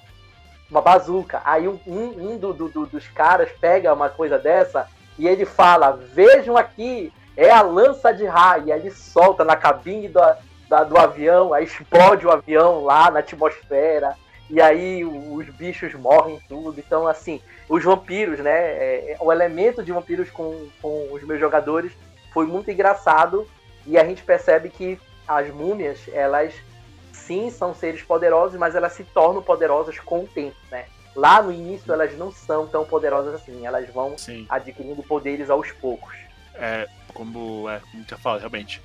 [0.74, 1.40] Uma bazuca.
[1.44, 6.56] Aí um, um, do, do, dos caras pega uma coisa dessa e ele fala: Vejam
[6.56, 8.66] aqui, é a lança de raio.
[8.66, 10.20] E aí ele solta na cabine do,
[10.68, 14.16] da, do avião, aí explode o avião lá na atmosfera.
[14.50, 16.80] E aí os bichos morrem tudo.
[16.80, 18.50] Então, assim, os vampiros, né?
[18.52, 21.92] É, é, o elemento de vampiros com, com os meus jogadores
[22.32, 23.46] foi muito engraçado
[23.86, 26.52] e a gente percebe que as múmias, elas
[27.26, 30.86] sim são seres poderosos, mas elas se tornam poderosas com o tempo, né?
[31.14, 34.46] Lá no início elas não são tão poderosas assim, elas vão sim.
[34.48, 36.14] adquirindo poderes aos poucos.
[36.54, 38.80] É, como é, como já fala, realmente.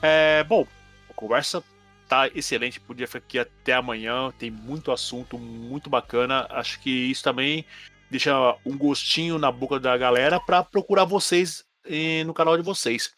[0.00, 0.66] É, bom,
[1.10, 1.62] a conversa
[2.08, 6.46] tá excelente, podia ficar aqui até amanhã, tem muito assunto, muito bacana.
[6.50, 7.64] Acho que isso também
[8.10, 13.12] deixa um gostinho na boca da galera para procurar vocês eh, no canal de vocês.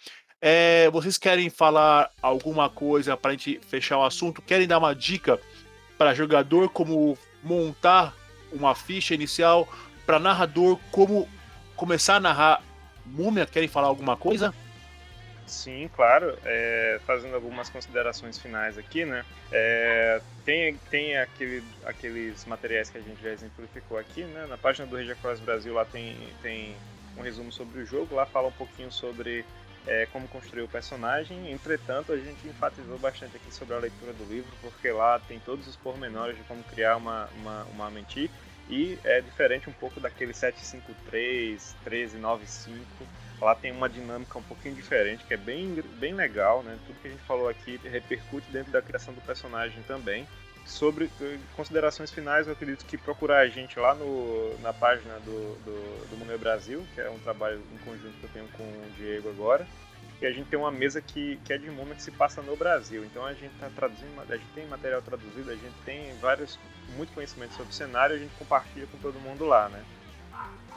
[0.46, 4.42] É, vocês querem falar alguma coisa para a gente fechar o assunto?
[4.42, 5.40] Querem dar uma dica
[5.96, 8.14] para jogador como montar
[8.52, 9.66] uma ficha inicial?
[10.04, 11.26] Para narrador, como
[11.74, 12.62] começar a narrar
[13.06, 13.46] Múmia?
[13.46, 14.52] Querem falar alguma coisa?
[15.46, 16.36] Sim, claro.
[16.44, 19.24] É, fazendo algumas considerações finais aqui, né?
[19.50, 24.44] É, tem tem aquele, aqueles materiais que a gente já exemplificou aqui, né?
[24.46, 26.76] Na página do Regia Cross Brasil lá tem, tem
[27.16, 29.42] um resumo sobre o jogo, lá fala um pouquinho sobre
[29.86, 31.50] é, como construir o personagem.
[31.50, 35.66] Entretanto, a gente enfatizou bastante aqui sobre a leitura do livro, porque lá tem todos
[35.66, 38.30] os pormenores de como criar uma, uma, uma mentir.
[38.68, 43.06] E é diferente um pouco daquele 753, 1395
[43.40, 46.78] Lá tem uma dinâmica um pouquinho diferente, que é bem, bem legal, né?
[46.86, 50.26] Tudo que a gente falou aqui repercute dentro da criação do personagem também.
[50.64, 55.54] Sobre eh, considerações finais, eu acredito que procurar a gente lá no, na página do,
[55.64, 58.90] do, do Muneu Brasil, que é um trabalho em conjunto que eu tenho com o
[58.96, 59.66] Diego agora,
[60.18, 62.56] que a gente tem uma mesa que, que é de múmia que se passa no
[62.56, 63.04] Brasil.
[63.04, 66.58] Então a gente está traduzindo, a gente tem material traduzido, a gente tem vários,
[66.96, 69.84] muito conhecimento sobre o cenário, a gente compartilha com todo mundo lá, né?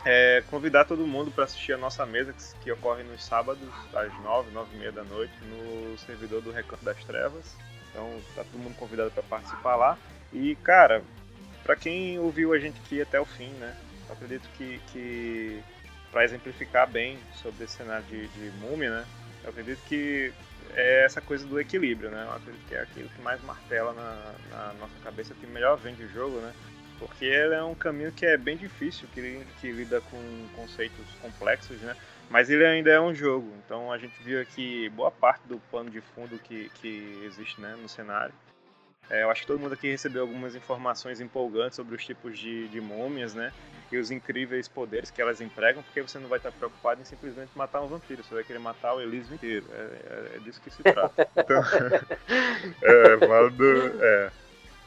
[0.06, 4.14] é, convidar todo mundo para assistir a nossa mesa, que, que, ocorre nos sábados, às
[4.22, 7.56] 9, 9 e meia da noite, no servidor do Recanto das Trevas.
[7.98, 9.98] Então tá todo mundo convidado para participar lá.
[10.32, 11.02] E, cara,
[11.64, 13.76] para quem ouviu a gente aqui até o fim, né?
[14.08, 15.64] Acredito que, que
[16.12, 19.06] para exemplificar bem sobre esse cenário de, de múmia, né?
[19.44, 20.32] Eu acredito que
[20.76, 22.24] é essa coisa do equilíbrio, né?
[22.30, 26.04] Eu acredito que é aquilo que mais martela na, na nossa cabeça, que melhor vende
[26.04, 26.54] o jogo, né?
[27.00, 31.78] Porque ele é um caminho que é bem difícil, que, que lida com conceitos complexos,
[31.82, 31.96] né?
[32.30, 35.90] Mas ele ainda é um jogo, então a gente viu aqui boa parte do pano
[35.90, 38.34] de fundo que, que existe né, no cenário.
[39.10, 42.68] É, eu acho que todo mundo aqui recebeu algumas informações empolgantes sobre os tipos de,
[42.68, 43.54] de múmias, né?
[43.90, 47.52] E os incríveis poderes que elas empregam, porque você não vai estar preocupado em simplesmente
[47.56, 49.66] matar um vampiro, você vai querer matar o Elísio inteiro.
[49.72, 51.26] É, é, é disso que se trata.
[51.38, 51.64] Então,
[52.84, 54.32] é, válido, é,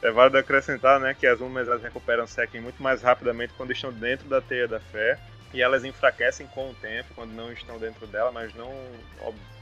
[0.03, 3.91] é válido acrescentar né, que as múmias elas recuperam Sekken muito mais rapidamente quando estão
[3.91, 5.17] dentro da teia da fé
[5.53, 8.71] e elas enfraquecem com o tempo quando não estão dentro dela, mas não,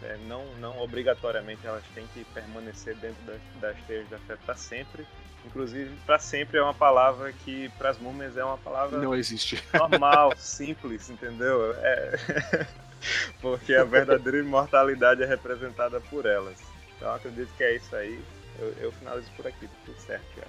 [0.04, 4.56] é, não, não obrigatoriamente elas têm que permanecer dentro das, das teias da fé para
[4.56, 5.06] sempre.
[5.45, 9.63] Inclusive, para sempre é uma palavra que para as múmias é uma palavra não existe
[9.73, 11.73] normal, simples, entendeu?
[11.78, 12.67] É...
[13.41, 16.60] Porque a verdadeira imortalidade é representada por elas.
[16.95, 18.21] Então acredito que é isso aí.
[18.60, 20.43] Eu, eu finalizo por aqui, tudo certo, já.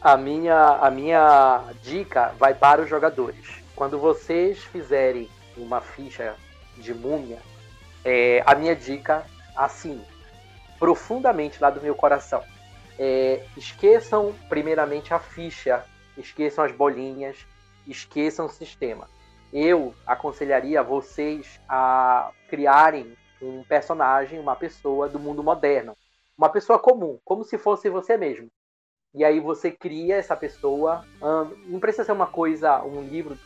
[0.00, 6.36] A minha, a minha dica vai para os jogadores quando vocês fizerem uma ficha
[6.76, 7.38] de múmia,
[8.04, 9.24] é, a minha dica,
[9.56, 10.02] assim,
[10.78, 12.42] profundamente lá do meu coração,
[12.98, 15.84] é, esqueçam primeiramente a ficha,
[16.16, 17.46] esqueçam as bolinhas,
[17.86, 19.08] esqueçam o sistema.
[19.52, 25.96] Eu aconselharia vocês a criarem um personagem, uma pessoa do mundo moderno,
[26.36, 28.48] uma pessoa comum, como se fosse você mesmo.
[29.14, 31.04] E aí você cria essa pessoa,
[31.66, 33.38] não precisa ser uma coisa, um livro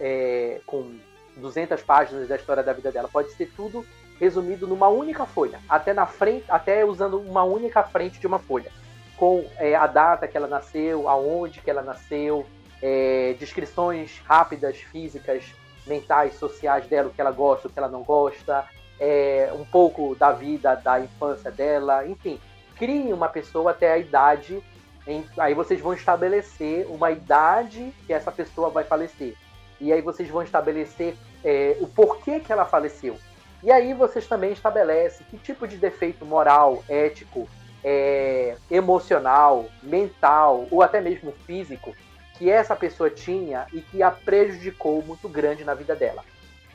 [0.00, 0.98] é, com
[1.36, 3.08] 200 páginas da história da vida dela.
[3.08, 3.86] Pode ser tudo
[4.18, 8.70] resumido numa única folha, até na frente, até usando uma única frente de uma folha,
[9.16, 12.44] com é, a data que ela nasceu, aonde que ela nasceu,
[12.82, 15.44] é, descrições rápidas, físicas,
[15.86, 18.66] mentais, sociais dela, o que ela gosta, o que ela não gosta,
[18.98, 22.38] é, um pouco da vida, da infância dela, enfim,
[22.76, 24.62] crie uma pessoa até a idade.
[25.06, 29.34] Em, aí vocês vão estabelecer uma idade que essa pessoa vai falecer
[29.80, 33.16] e aí vocês vão estabelecer é, o porquê que ela faleceu.
[33.62, 37.48] E aí vocês também estabelecem que tipo de defeito moral, ético,
[37.84, 41.94] é, emocional, mental ou até mesmo físico
[42.38, 46.24] que essa pessoa tinha e que a prejudicou muito grande na vida dela,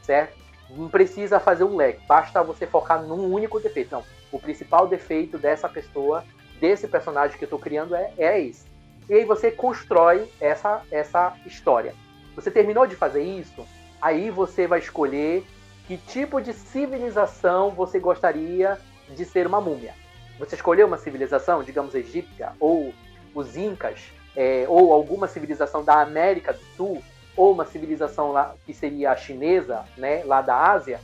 [0.03, 0.37] certo?
[0.69, 3.91] Não precisa fazer um leque, basta você focar num único defeito.
[3.91, 6.23] Não, o principal defeito dessa pessoa,
[6.59, 8.65] desse personagem que eu estou criando é, é esse.
[9.09, 11.93] E aí você constrói essa, essa história.
[12.35, 13.65] Você terminou de fazer isso?
[14.01, 15.45] Aí você vai escolher
[15.87, 18.77] que tipo de civilização você gostaria
[19.09, 19.93] de ser uma múmia.
[20.37, 22.93] Você escolheu uma civilização, digamos egípcia, ou
[23.33, 27.03] os incas, é, ou alguma civilização da América do Sul,
[27.37, 30.99] ou uma civilização lá que seria a chinesa, né, lá da Ásia.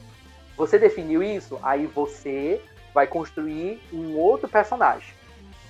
[0.57, 2.61] Você definiu isso, aí você
[2.93, 5.13] vai construir um outro personagem.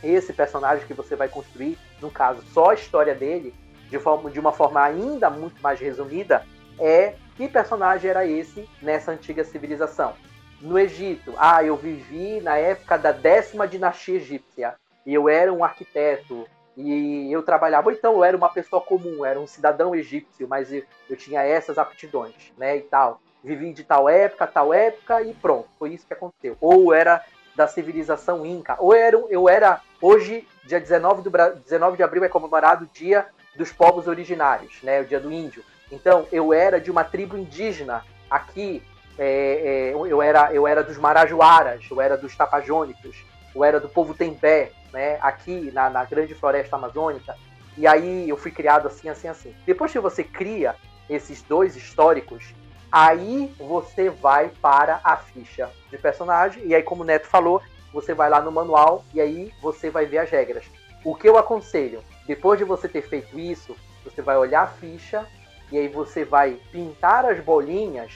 [0.04, 3.54] Esse personagem que você vai construir, no caso, só a história dele,
[3.92, 6.46] de, forma, de uma forma ainda muito mais resumida,
[6.80, 10.14] é que personagem era esse nessa antiga civilização.
[10.62, 14.76] No Egito, ah, eu vivi na época da décima dinastia egípcia,
[15.06, 19.26] e eu era um arquiteto, e eu trabalhava, ou então eu era uma pessoa comum,
[19.26, 23.20] era um cidadão egípcio, mas eu, eu tinha essas aptidões, né, e tal.
[23.44, 26.56] Vivi de tal época, tal época, e pronto, foi isso que aconteceu.
[26.62, 27.22] Ou era
[27.56, 32.30] da civilização inca, ou era, eu era, hoje, dia 19, do, 19 de abril é
[32.30, 35.64] comemorado o dia dos povos originários, né, o dia do índio.
[35.92, 38.82] Então, eu era de uma tribo indígena aqui,
[39.18, 43.16] é, é, eu, era, eu era dos Marajoaras, eu era dos Tapajônicos,
[43.54, 47.36] eu era do povo Tembé, né, aqui na, na grande floresta amazônica.
[47.78, 49.56] E aí eu fui criado assim, assim, assim.
[49.66, 50.76] Depois que você cria
[51.10, 52.54] esses dois históricos,
[52.92, 56.66] aí você vai para a ficha de personagem.
[56.66, 57.62] E aí, como o Neto falou,
[57.94, 60.66] você vai lá no manual e aí você vai ver as regras.
[61.04, 62.04] O que eu aconselho?
[62.32, 65.28] Depois de você ter feito isso, você vai olhar a ficha
[65.70, 68.10] e aí você vai pintar as bolinhas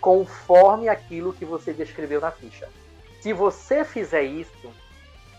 [0.00, 2.68] conforme aquilo que você descreveu na ficha.
[3.20, 4.68] Se você fizer isso,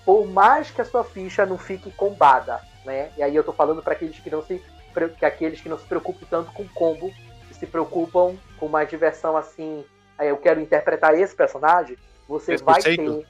[0.06, 3.12] por mais que a sua ficha não fique combada, né?
[3.18, 4.64] E aí eu tô falando para aqueles que não se
[5.20, 7.12] que aqueles que não se preocupam tanto com combo,
[7.50, 9.84] que se preocupam com uma diversão assim,
[10.18, 12.64] aí eu quero interpretar esse personagem, você 10%.
[12.64, 13.28] vai ter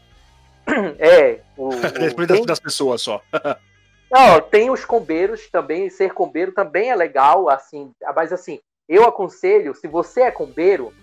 [1.00, 2.46] é, o, o...
[2.46, 3.20] das pessoas só.
[4.14, 9.74] Não, tem os combeiros também, ser combeiro também é legal, assim, mas assim, eu aconselho,
[9.74, 10.94] se você é combeiro,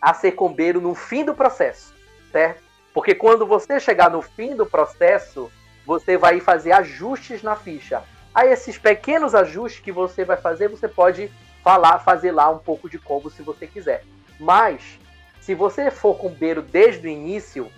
[0.00, 1.92] a ser combeiro no fim do processo,
[2.30, 2.62] certo?
[2.94, 5.50] Porque quando você chegar no fim do processo,
[5.84, 8.04] você vai fazer ajustes na ficha.
[8.32, 11.28] Aí esses pequenos ajustes que você vai fazer, você pode
[11.64, 14.04] falar, fazer lá um pouco de combo se você quiser.
[14.38, 14.96] Mas
[15.40, 17.68] se você for combeiro desde o início,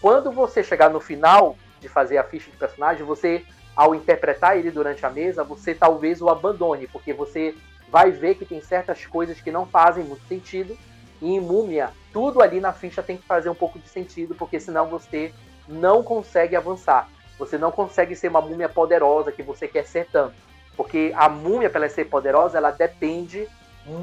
[0.00, 3.44] quando você chegar no final de fazer a ficha de personagem, você
[3.78, 7.54] ao interpretar ele durante a mesa, você talvez o abandone, porque você
[7.88, 10.76] vai ver que tem certas coisas que não fazem muito sentido.
[11.22, 14.58] E em Múmia, tudo ali na ficha tem que fazer um pouco de sentido, porque
[14.58, 15.32] senão você
[15.68, 17.08] não consegue avançar.
[17.38, 20.34] Você não consegue ser uma múmia poderosa que você quer ser tanto.
[20.76, 23.46] Porque a múmia, para ela ser poderosa, ela depende.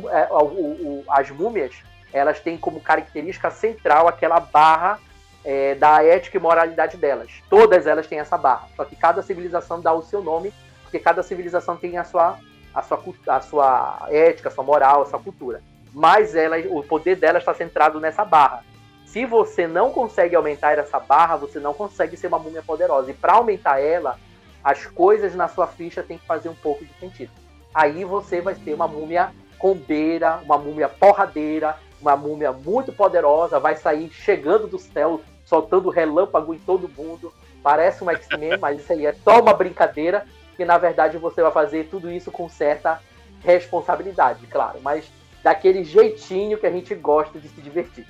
[0.10, 1.76] É, o, o, as múmias,
[2.14, 5.02] elas têm como característica central aquela barra
[5.46, 7.32] é, da ética e moralidade delas.
[7.50, 8.68] Todas elas têm essa barra.
[8.76, 12.40] Só que cada civilização dá o seu nome, porque cada civilização tem a sua,
[12.74, 15.62] a sua, a sua ética, a sua moral, a sua cultura.
[15.94, 16.34] Mas
[16.70, 18.64] o poder dela está centrado nessa barra.
[19.06, 23.12] Se você não consegue aumentar essa barra, você não consegue ser uma múmia poderosa.
[23.12, 24.20] E para aumentar ela,
[24.64, 27.32] as coisas na sua ficha têm que fazer um pouco de sentido.
[27.74, 33.76] Aí você vai ter uma múmia combeira, uma múmia porradeira, uma múmia muito poderosa, vai
[33.76, 37.34] sair chegando do céu, soltando relâmpago em todo mundo.
[37.64, 40.26] Parece um X-Men, mas isso aí é só uma brincadeira.
[40.58, 43.02] E na verdade você vai fazer tudo isso com certa
[43.44, 45.06] responsabilidade, claro, mas
[45.44, 48.08] daquele jeitinho que a gente gosta de se divertir.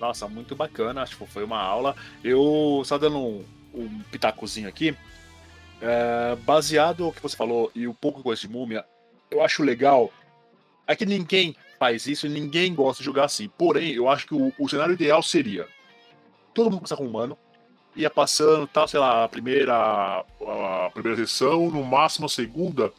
[0.00, 1.02] Nossa, muito bacana.
[1.02, 1.94] Acho que foi uma aula.
[2.24, 4.96] Eu só dando um, um pitacozinho aqui.
[5.80, 8.84] É, baseado no que você falou e o pouco que eu conheço de múmia,
[9.30, 10.10] eu acho legal.
[10.86, 13.48] É que ninguém faz isso e ninguém gosta de jogar assim.
[13.58, 15.66] Porém, eu acho que o, o cenário ideal seria
[16.54, 17.36] todo mundo começar com humano,
[17.96, 22.92] ia passando, tal, sei lá, a primeira, a primeira sessão, no máximo a segunda.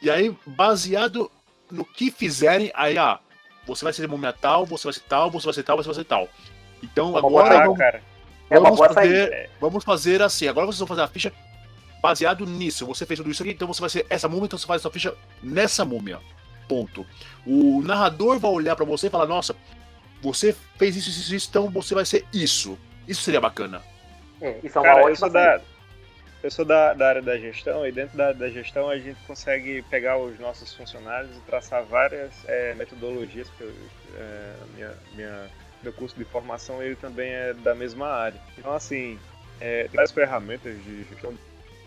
[0.00, 1.28] E aí, baseado
[1.68, 3.18] no que fizerem, aí, ah,
[3.66, 5.94] você vai ser múmia tal, você vai ser tal, você vai ser tal, você vai
[5.96, 6.28] ser tal.
[6.80, 8.00] Então é agora vamos, cara.
[8.48, 10.46] É vamos, fazer, vamos fazer assim.
[10.46, 11.32] Agora vocês vão fazer a ficha
[12.00, 12.86] baseado nisso.
[12.86, 14.82] Você fez tudo isso aqui, então você vai ser essa múmia, então você faz a
[14.82, 16.20] sua ficha nessa múmia.
[16.68, 17.06] Ponto.
[17.46, 19.56] O narrador vai olhar para você e falar: Nossa,
[20.20, 22.78] você fez isso, isso, isso, então você vai ser isso.
[23.06, 23.82] Isso seria bacana.
[24.40, 25.60] É, isso é uma Cara, ótima
[26.42, 29.82] eu sou da, da área da gestão e dentro da, da, gestão a gente consegue
[29.90, 33.72] pegar os nossos funcionários e traçar várias é, metodologias, porque
[34.14, 35.50] é, minha, minha,
[35.82, 38.40] meu curso de formação ele também é da mesma área.
[38.56, 39.18] Então, assim,
[39.60, 41.36] é, tem as ferramentas de gestão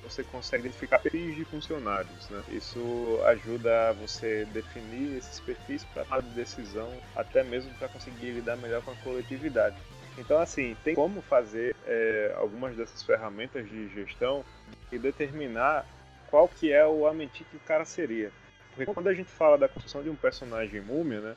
[0.04, 2.30] você consegue identificar perfis de funcionários.
[2.30, 2.44] Né?
[2.50, 8.82] Isso ajuda você definir esses perfis para tomar decisão, até mesmo para conseguir lidar melhor
[8.84, 9.78] com a coletividade.
[10.18, 14.44] Então, assim, tem como fazer é, algumas dessas ferramentas de gestão
[14.92, 15.86] e determinar
[16.30, 18.32] qual que é o amentir que o cara seria.
[18.76, 21.36] Porque quando a gente fala da construção de um personagem múmia, né,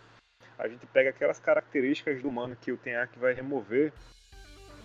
[0.59, 3.93] a gente pega aquelas características do humano que o Tenyak vai remover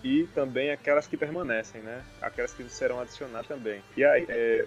[0.02, 2.02] e também aquelas que permanecem, né?
[2.20, 3.82] Aquelas que serão adicionadas também.
[3.96, 4.64] E aí, é,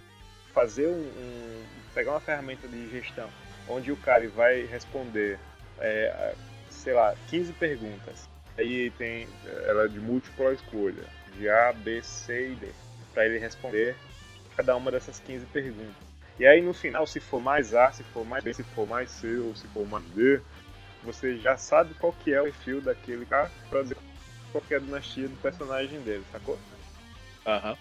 [0.53, 1.63] fazer um, um,
[1.93, 3.29] pegar uma ferramenta de gestão
[3.67, 5.39] onde o cara vai responder,
[5.79, 6.33] é,
[6.69, 9.27] sei lá, 15 perguntas Aí tem
[9.65, 11.03] ela é de múltipla escolha,
[11.37, 12.69] de A, B, C e D,
[13.13, 13.95] para ele responder
[14.55, 15.95] cada uma dessas 15 perguntas.
[16.39, 19.09] E aí no final, se for mais A, se for mais B, se for mais
[19.09, 20.39] C ou se for mais D,
[21.03, 23.97] você já sabe qual que é o perfil daquele cara para dizer
[24.53, 26.57] qual que é dinastia do personagem dele, sacou?
[27.45, 27.71] Aham.
[27.71, 27.77] Uhum.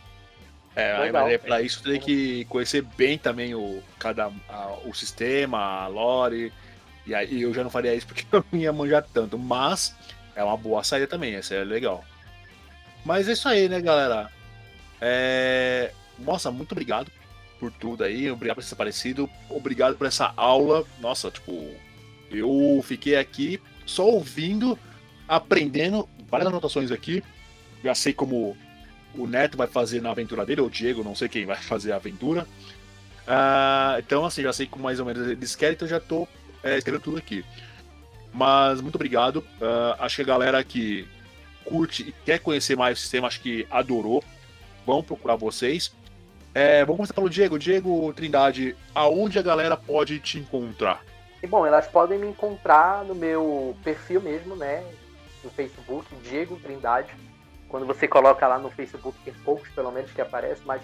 [0.75, 4.95] É, aí, mas é pra isso tem que conhecer bem também o, cada, a, o
[4.95, 6.51] sistema, a lore.
[7.07, 9.39] E aí eu já não faria isso porque eu não ia manjar tanto.
[9.39, 9.95] Mas
[10.35, 12.03] é uma boa saída também, essa é legal.
[13.05, 14.31] Mas é isso aí, né, galera?
[14.99, 15.93] É...
[16.18, 17.11] Nossa, muito obrigado
[17.61, 18.31] por tudo aí.
[18.31, 19.29] Obrigado por ter aparecido.
[19.51, 20.85] Obrigado por essa aula.
[21.01, 21.70] Nossa, tipo,
[22.31, 24.79] eu fiquei aqui só ouvindo,
[25.29, 27.22] aprendendo várias anotações aqui.
[27.85, 28.57] Já sei como
[29.14, 31.93] o Neto vai fazer na aventura dele, ou o Diego, não sei quem vai fazer
[31.93, 32.47] a aventura.
[33.22, 36.26] Uh, então, assim, já sei como mais ou menos eles querem, então já tô
[36.64, 37.45] é, escrevendo tudo aqui.
[38.33, 39.37] Mas muito obrigado.
[39.61, 41.07] Uh, acho que a galera que
[41.66, 44.24] curte e quer conhecer mais o sistema, acho que adorou.
[44.87, 45.95] Vão procurar vocês.
[46.55, 47.59] É, vamos começar pelo Diego.
[47.59, 51.05] Diego Trindade, aonde a galera pode te encontrar?
[51.49, 54.83] Bom, elas podem me encontrar no meu perfil mesmo, né?
[55.43, 57.14] No Facebook, Diego Trindade.
[57.68, 60.82] Quando você coloca lá no Facebook, tem poucos pelo menos que aparecem, mas.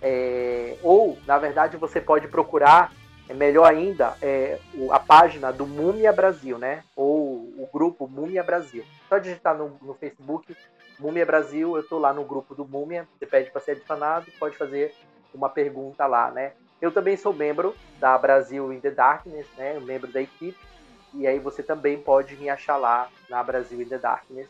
[0.00, 0.76] É...
[0.82, 2.92] Ou, na verdade, você pode procurar
[3.28, 4.58] é melhor ainda, é,
[4.90, 6.82] a página do Múmia Brasil, né?
[6.96, 8.82] Ou o grupo Múmia Brasil.
[9.06, 10.56] Só digitar no, no Facebook
[10.98, 14.56] Múmia Brasil, eu estou lá no grupo do Múmia, você pede para ser adicionado, pode
[14.56, 14.94] fazer
[15.32, 16.52] uma pergunta lá, né?
[16.80, 19.78] Eu também sou membro da Brasil in the Darkness, né?
[19.78, 20.58] Membro da equipe.
[21.14, 24.48] E aí você também pode me achar lá na Brasil in the Darkness.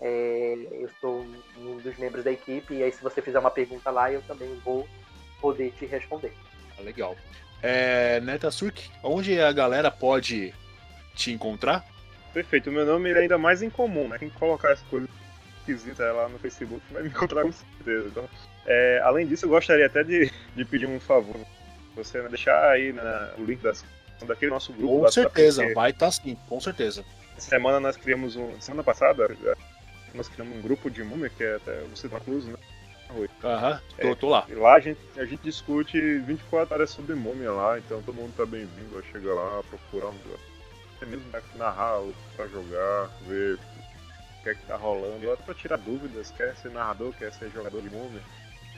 [0.00, 1.26] É, eu sou
[1.58, 4.54] um dos membros da equipe e aí se você fizer uma pergunta lá, eu também
[4.64, 4.88] vou
[5.40, 6.32] poder te responder.
[6.78, 7.16] Ah, legal.
[7.62, 10.54] É, Neta Surk, onde a galera pode
[11.14, 11.84] te encontrar?
[12.32, 14.18] Perfeito, o meu nome é ainda mais incomum, né?
[14.18, 15.08] Quem colocar essa coisa
[15.58, 18.08] esquisita lá no Facebook vai me encontrar com certeza.
[18.08, 18.28] Então,
[18.66, 21.36] é, além disso, eu gostaria até de, de pedir um favor.
[21.96, 23.84] Você deixar aí na, o link das,
[24.26, 25.00] daquele nosso grupo.
[25.00, 27.04] Com certeza, vai estar tá sim, com certeza.
[27.36, 28.60] Essa semana nós criamos um.
[28.60, 29.28] Semana passada,
[30.14, 32.56] nós criamos um grupo de múmia, que é até o Cidade Cruz, né?
[33.42, 34.44] Aham, tô, tô lá.
[34.48, 38.32] E lá a gente, a gente discute 24 horas sobre múmia lá, então todo mundo
[38.36, 40.18] tá bem-vindo a chegar lá, procurar um
[40.96, 41.24] Até mesmo
[41.56, 42.00] narrar,
[42.36, 45.32] pra jogar, ver o que é que tá rolando.
[45.32, 48.22] Até pra tirar dúvidas, quer ser narrador, quer ser jogador de múmia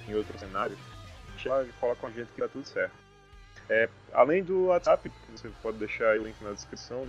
[0.08, 0.76] em outro cenário.
[1.36, 3.01] Chega e fala com a gente que tá tudo certo.
[3.72, 7.08] É, além do WhatsApp, você pode deixar o link na descrição.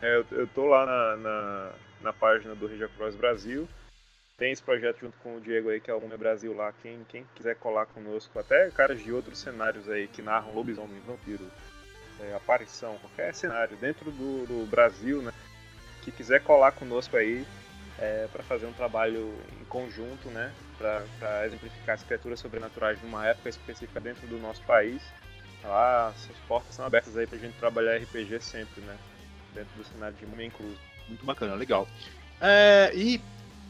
[0.00, 3.68] É, eu, eu tô lá na, na, na página do Regia Cross Brasil
[4.38, 6.72] tem esse projeto junto com o Diego aí, que é o Homem Brasil lá.
[6.80, 11.44] Quem, quem quiser colar conosco, até caras de outros cenários aí que narram lobisomem, vampiro,
[12.20, 15.32] é, aparição, qualquer cenário dentro do, do, Brasil, né?
[16.02, 17.44] Que quiser colar conosco aí
[17.98, 20.52] é, para fazer um trabalho em conjunto, né?
[20.78, 25.02] Para exemplificar as criaturas sobrenaturais numa época específica dentro do nosso país.
[25.64, 28.96] Lá, as portas são abertas aí pra gente trabalhar RPG sempre, né?
[29.54, 30.76] Dentro do cenário de Múmia Incluso.
[31.08, 31.88] Muito bacana, legal.
[32.40, 33.20] É, e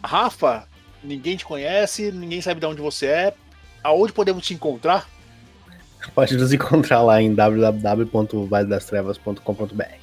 [0.04, 0.68] Rafa,
[1.02, 3.34] ninguém te conhece, ninguém sabe de onde você é.
[3.82, 5.08] Aonde podemos te encontrar?
[6.14, 9.98] Pode nos encontrar lá em www.valedastrevas.com.br.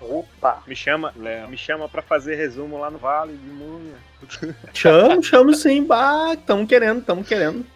[0.00, 0.62] Opa!
[0.66, 1.12] Me chama,
[1.48, 3.94] me chama para fazer resumo lá no Vale de Múmia.
[4.72, 7.66] Chamo, chamo sim, bah, tamo querendo, tamo querendo.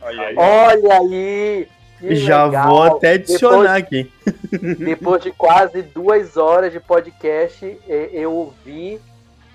[0.00, 0.36] Olha aí.
[0.36, 1.68] Olha aí.
[2.02, 2.68] Já legal.
[2.68, 4.12] vou até adicionar depois, aqui.
[4.84, 9.00] Depois de quase duas horas de podcast, eu ouvi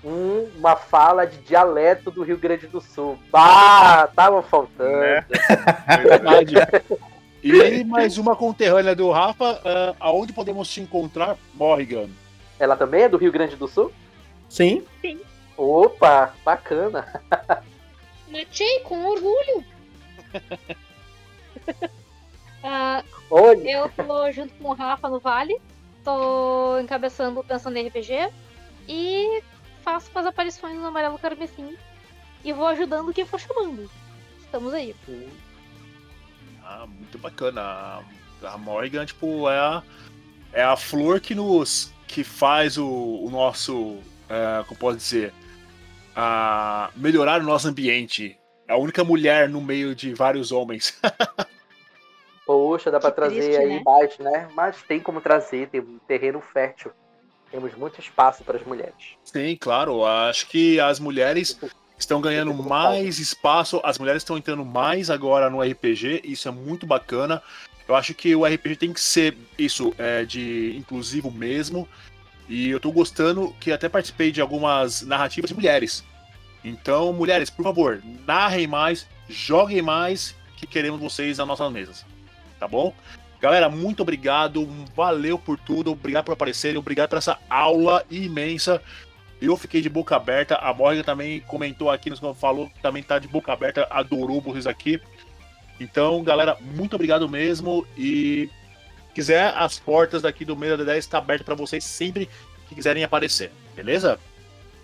[0.04, 3.18] um, uma fala de dialeto do Rio Grande do Sul.
[3.30, 4.98] Bah, tava faltando.
[4.98, 5.24] Né?
[6.02, 6.54] Verdade.
[7.42, 12.08] E mais uma conterrânea do Rafa, uh, aonde podemos te encontrar, Morrigan?
[12.58, 13.92] Ela também é do Rio Grande do Sul?
[14.48, 14.82] Sim.
[15.00, 15.20] Sim.
[15.56, 17.06] Opa, bacana.
[18.28, 19.64] Matei com orgulho.
[22.66, 23.70] Uh, Olha.
[23.70, 25.60] Eu tô junto com o Rafa no Vale.
[26.04, 28.30] Tô encabeçando Pensando em RPG.
[28.88, 29.42] E
[29.82, 31.76] faço as aparições no Amarelo Carmesim
[32.44, 33.90] e vou ajudando quem for chamando.
[34.38, 34.94] Estamos aí.
[36.62, 38.00] Ah, muito bacana.
[38.42, 39.82] A Morgan, tipo, é a,
[40.52, 41.92] é a flor que nos.
[42.06, 43.98] que faz o, o nosso.
[44.28, 45.32] É, como pode dizer?
[46.14, 48.38] A melhorar o nosso ambiente.
[48.68, 50.98] É a única mulher no meio de vários homens.
[52.46, 53.82] Poxa, dá pra que trazer triste, aí né?
[53.84, 54.48] mais, né?
[54.54, 56.92] Mas tem como trazer, tem um terreno fértil.
[57.50, 59.16] Temos muito espaço para as mulheres.
[59.24, 60.04] Sim, claro.
[60.04, 61.58] Acho que as mulheres
[61.98, 66.86] estão ganhando mais espaço, as mulheres estão entrando mais agora no RPG, isso é muito
[66.86, 67.42] bacana.
[67.88, 71.88] Eu acho que o RPG tem que ser isso, é, de inclusivo mesmo.
[72.48, 76.04] E eu tô gostando que até participei de algumas narrativas de mulheres.
[76.64, 82.15] Então, mulheres, por favor, narrem mais, joguem mais, que queremos vocês nas nossas mesas.
[82.66, 82.92] Tá bom?
[83.40, 88.82] Galera, muito obrigado, valeu por tudo, obrigado por aparecerem, obrigado por essa aula imensa.
[89.40, 93.20] Eu fiquei de boca aberta, a Morgan também comentou aqui, nos falou que também tá
[93.20, 95.00] de boca aberta, adorou vocês aqui.
[95.78, 98.50] Então, galera, muito obrigado mesmo e
[99.14, 102.28] quiser as portas daqui do Meia da 10 está aberto para vocês sempre
[102.68, 104.18] que quiserem aparecer, beleza?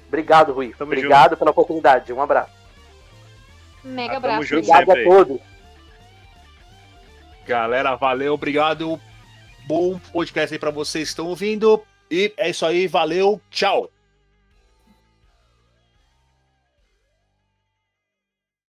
[0.07, 0.73] Obrigado, Rui.
[0.79, 1.39] Tamo obrigado junto.
[1.39, 2.13] pela oportunidade.
[2.13, 2.53] Um abraço.
[3.83, 4.55] Mega ah, abraço.
[4.55, 5.52] Obrigado a todos.
[7.47, 9.01] Galera, valeu, obrigado.
[9.67, 11.83] Bom podcast aí para vocês que estão ouvindo.
[12.11, 13.91] E é isso aí, valeu, tchau.